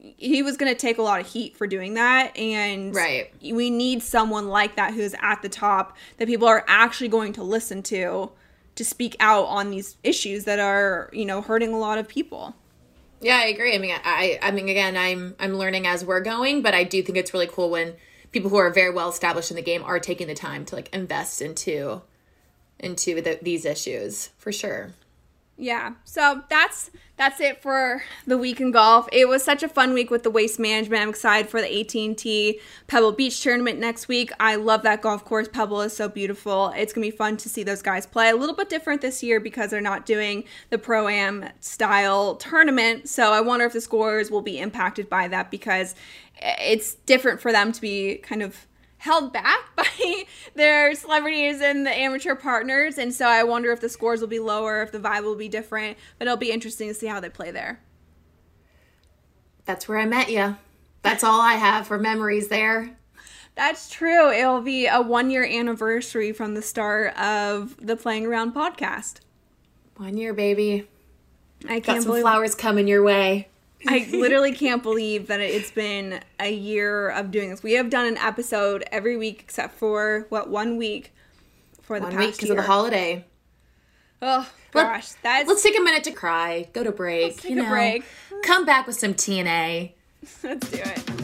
[0.00, 2.36] he was going to take a lot of heat for doing that.
[2.36, 3.32] And Right.
[3.42, 7.42] we need someone like that who's at the top that people are actually going to
[7.42, 8.30] listen to
[8.74, 12.54] to speak out on these issues that are you know hurting a lot of people
[13.24, 13.74] Yeah, I agree.
[13.74, 17.02] I mean, I, I mean, again, I'm, I'm learning as we're going, but I do
[17.02, 17.94] think it's really cool when
[18.32, 20.94] people who are very well established in the game are taking the time to like
[20.94, 22.02] invest into,
[22.78, 24.90] into the, these issues for sure.
[25.56, 25.94] Yeah.
[26.04, 29.08] So that's that's it for the week in golf.
[29.12, 31.00] It was such a fun week with the waste management.
[31.00, 34.32] I'm excited for the AT&T Pebble Beach tournament next week.
[34.40, 35.46] I love that golf course.
[35.46, 36.72] Pebble is so beautiful.
[36.76, 38.30] It's going to be fun to see those guys play.
[38.30, 43.08] A little bit different this year because they're not doing the pro-am style tournament.
[43.08, 45.94] So I wonder if the scores will be impacted by that because
[46.42, 48.66] it's different for them to be kind of
[49.04, 50.24] held back by
[50.54, 52.98] their celebrities and the amateur partners.
[52.98, 55.48] And so I wonder if the scores will be lower, if the vibe will be
[55.48, 55.98] different.
[56.18, 57.80] But it'll be interesting to see how they play there.
[59.66, 60.56] That's where I met you.
[61.02, 62.96] That's all I have for memories there.
[63.54, 64.30] That's true.
[64.30, 69.20] It'll be a one year anniversary from the start of the Playing Around podcast.
[69.96, 70.88] One year, baby.
[71.68, 73.48] I Got can't some believe flowers coming your way.
[73.86, 77.62] I literally can't believe that it's been a year of doing this.
[77.62, 81.12] We have done an episode every week except for what one week
[81.82, 83.24] for the One past week because of the holiday.
[84.22, 87.44] Oh Let- gosh, that's Let's take a minute to cry, go to break.
[87.44, 88.04] You a know, break.
[88.44, 89.92] Come back with some TNA.
[90.42, 91.23] let's do it.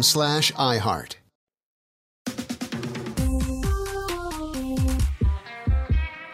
[0.03, 1.15] slash iHeart.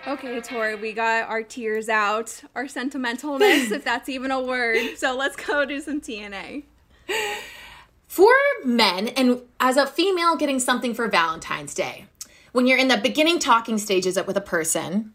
[0.07, 4.97] Okay, Tori, we got our tears out, our sentimentalness, if that's even a word.
[4.97, 6.63] So let's go do some TNA.
[8.07, 12.05] For men, and as a female getting something for Valentine's Day,
[12.51, 15.13] when you're in the beginning talking stages with a person,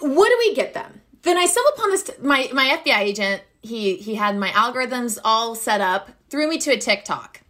[0.00, 1.00] what do we get them?
[1.22, 2.10] Then I stumbled upon this.
[2.20, 6.72] My my FBI agent, he he had my algorithms all set up, threw me to
[6.72, 7.40] a TikTok.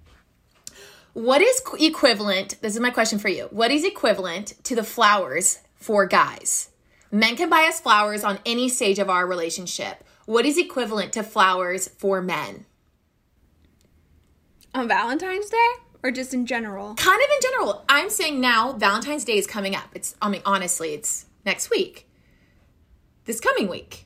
[1.16, 2.60] What is equivalent?
[2.60, 3.44] This is my question for you.
[3.44, 6.68] What is equivalent to the flowers for guys?
[7.10, 10.04] Men can buy us flowers on any stage of our relationship.
[10.26, 12.66] What is equivalent to flowers for men?
[14.74, 15.68] On Valentine's Day?
[16.02, 16.94] Or just in general?
[16.96, 20.42] kind of in general i'm saying now valentine's day is coming up it's i mean
[20.44, 22.06] honestly it's next week
[23.24, 24.04] this coming week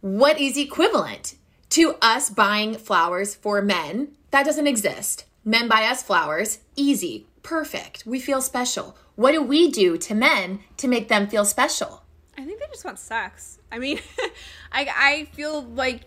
[0.00, 1.34] what is equivalent
[1.70, 8.04] to us buying flowers for men that doesn't exist men buy us flowers easy perfect
[8.06, 12.02] we feel special what do we do to men to make them feel special
[12.36, 13.58] I think they just want sex.
[13.70, 14.00] I mean,
[14.72, 16.00] I I feel like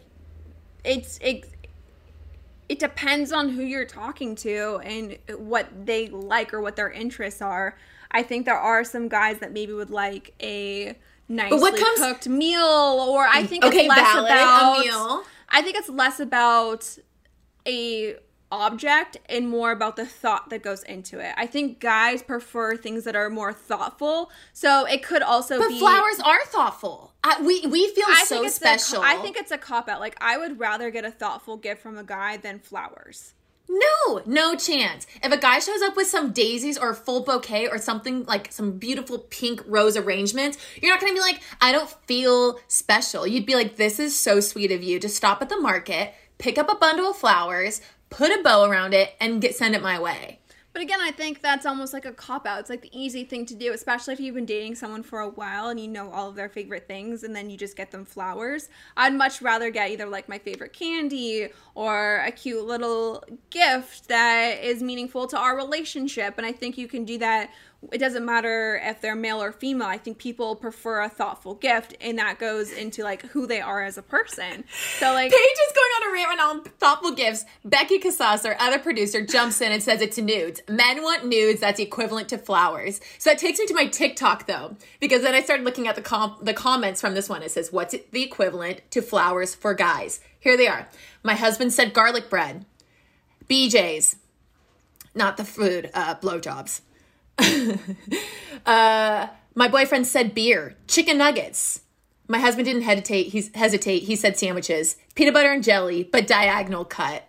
[0.83, 1.45] it's it,
[2.67, 7.41] it depends on who you're talking to and what they like or what their interests
[7.41, 7.77] are.
[8.11, 10.97] I think there are some guys that maybe would like a
[11.29, 15.23] nicely what comes- cooked meal, or I think Okay, it's less valid, a meal.
[15.47, 16.97] I think it's less about
[17.65, 18.17] a
[18.51, 21.33] object and more about the thought that goes into it.
[21.37, 24.31] I think guys prefer things that are more thoughtful.
[24.53, 28.47] So it could also but be flowers are thoughtful I, we we feel I so
[28.47, 29.99] special A, I think it's a cop out.
[29.99, 33.33] Like I would rather get a thoughtful gift from a guy than flowers.
[33.69, 35.05] No, no chance.
[35.21, 38.51] If a guy shows up with some daisies or a full bouquet or something like
[38.53, 43.27] some beautiful pink rose arrangements, you're not gonna be like, I don't feel special.
[43.27, 46.57] You'd be like, this is so sweet of you to stop at the market, pick
[46.57, 49.99] up a bundle of flowers, put a bow around it, and get send it my
[49.99, 50.39] way.
[50.77, 52.59] But again, I think that's almost like a cop out.
[52.59, 55.29] It's like the easy thing to do, especially if you've been dating someone for a
[55.29, 58.05] while and you know all of their favorite things and then you just get them
[58.05, 58.69] flowers.
[58.95, 64.63] I'd much rather get either like my favorite candy or a cute little gift that
[64.63, 66.35] is meaningful to our relationship.
[66.37, 67.49] And I think you can do that
[67.91, 69.87] it doesn't matter if they're male or female.
[69.87, 73.83] I think people prefer a thoughtful gift, and that goes into like who they are
[73.83, 74.63] as a person.
[74.97, 77.45] So like Paige is going on a rant right now on thoughtful gifts.
[77.63, 80.61] Becky Casas, our other producer, jumps in and says it's nudes.
[80.67, 81.61] Men want nudes.
[81.61, 82.99] That's equivalent to flowers.
[83.19, 86.01] So that takes me to my TikTok though, because then I started looking at the
[86.01, 87.43] com- the comments from this one.
[87.43, 90.19] It says what's the equivalent to flowers for guys?
[90.39, 90.87] Here they are.
[91.23, 92.65] My husband said garlic bread.
[93.47, 94.17] BJ's,
[95.15, 96.81] not the food, uh, blowjobs.
[98.65, 101.81] uh, my boyfriend said beer, chicken nuggets.
[102.27, 103.27] My husband didn't hesitate.
[103.27, 104.03] He's hesitate.
[104.03, 107.27] He said sandwiches, peanut butter and jelly, but diagonal cut,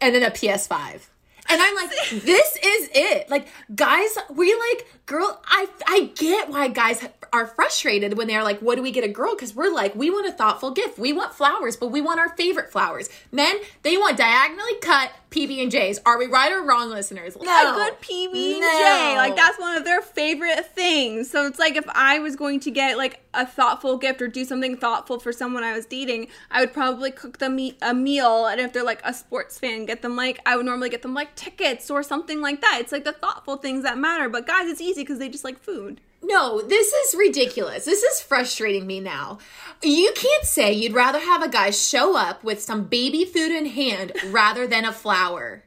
[0.00, 1.08] and then a PS5.
[1.48, 3.30] And I'm like, this is it.
[3.30, 8.60] Like, guys, we like, girl, I I get why guys are frustrated when they're like,
[8.60, 9.34] what do we get a girl?
[9.34, 10.98] Because we're like, we want a thoughtful gift.
[10.98, 13.08] We want flowers, but we want our favorite flowers.
[13.30, 15.98] Men, they want diagonally cut PB and J's.
[16.06, 17.36] Are we right or wrong, listeners?
[17.40, 17.42] No.
[17.42, 21.28] A good PB and J, like that's one of their favorite things.
[21.28, 24.44] So it's like if I was going to get like a thoughtful gift or do
[24.44, 28.46] something thoughtful for someone I was dating, I would probably cook them a meal.
[28.46, 31.14] And if they're like a sports fan, get them like I would normally get them
[31.14, 32.78] like tickets or something like that.
[32.80, 34.28] It's like the thoughtful things that matter.
[34.28, 36.00] But guys, it's easy because they just like food.
[36.26, 37.84] No, this is ridiculous.
[37.84, 39.38] This is frustrating me now.
[39.82, 43.66] You can't say you'd rather have a guy show up with some baby food in
[43.66, 45.64] hand rather than a flower.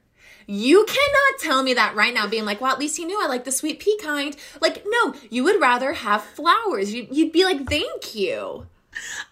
[0.47, 3.28] You cannot tell me that right now, being like, well, at least he knew I
[3.28, 4.36] like the sweet pea kind.
[4.62, 6.93] Like, no, you would rather have flowers.
[6.93, 8.66] You'd, you'd be like, thank you.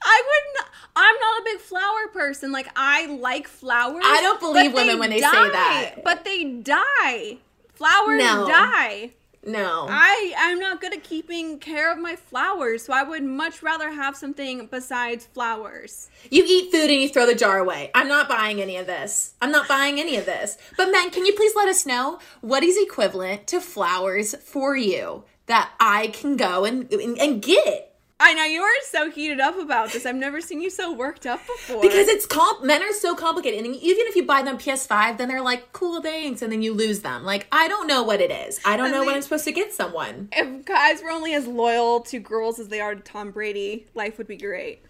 [0.04, 0.70] I wouldn't.
[0.96, 2.52] I'm not a big flower person.
[2.52, 4.04] Like, I like flowers.
[4.06, 6.04] I don't believe women when they die, say that.
[6.04, 7.38] But they die.
[7.74, 8.48] Flowers no.
[8.48, 9.12] die.
[9.46, 9.86] No.
[9.90, 13.92] I I'm not good at keeping care of my flowers, so I would much rather
[13.92, 16.10] have something besides flowers.
[16.32, 17.92] You eat food and you throw the jar away.
[17.94, 19.36] I'm not buying any of this.
[19.42, 20.58] I'm not buying any of this.
[20.78, 25.24] But men, can you please let us know what is equivalent to flowers for you
[25.46, 27.95] that I can go and and, and get?
[28.18, 30.06] I know you are so heated up about this.
[30.06, 31.82] I've never seen you so worked up before.
[31.82, 33.66] Because it's comp men are so complicated.
[33.66, 36.74] And even if you buy them PS5, then they're like, cool thanks, and then you
[36.74, 37.26] lose them.
[37.26, 38.62] Like, I don't know what it is.
[38.64, 40.30] I don't I know mean, what I'm supposed to get someone.
[40.32, 44.18] If guys were only as loyal to girls as they are to Tom Brady, life
[44.18, 44.82] would be great.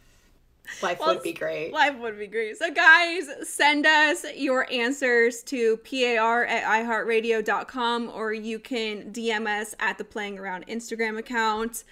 [0.83, 1.73] Life well, would be great.
[1.73, 2.57] Life would be great.
[2.57, 9.75] So, guys, send us your answers to par at iheartradio.com or you can DM us
[9.79, 11.83] at the Playing Around Instagram account.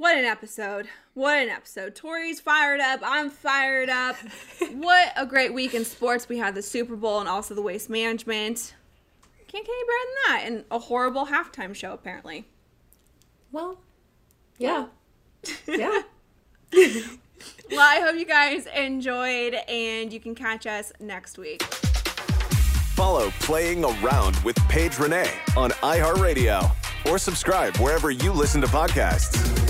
[0.00, 0.88] What an episode.
[1.12, 1.94] What an episode.
[1.94, 3.00] Tori's fired up.
[3.04, 4.16] I'm fired up.
[4.72, 6.26] what a great week in sports.
[6.26, 8.72] We had the Super Bowl and also the waste management.
[9.46, 10.42] Can't get any better than that.
[10.46, 12.46] And a horrible halftime show, apparently.
[13.52, 13.78] Well,
[14.56, 14.86] yeah.
[15.68, 16.00] Yeah.
[16.72, 21.62] well, I hope you guys enjoyed, and you can catch us next week.
[22.94, 26.74] Follow Playing Around with Paige Renee on iHeartRadio
[27.06, 29.69] or subscribe wherever you listen to podcasts.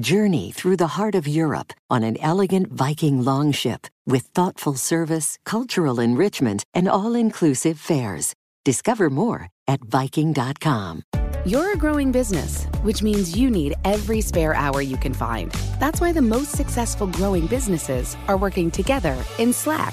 [0.00, 6.00] Journey through the heart of Europe on an elegant Viking longship with thoughtful service, cultural
[6.00, 8.34] enrichment, and all inclusive fares.
[8.64, 11.02] Discover more at Viking.com.
[11.44, 15.52] You're a growing business, which means you need every spare hour you can find.
[15.78, 19.92] That's why the most successful growing businesses are working together in Slack.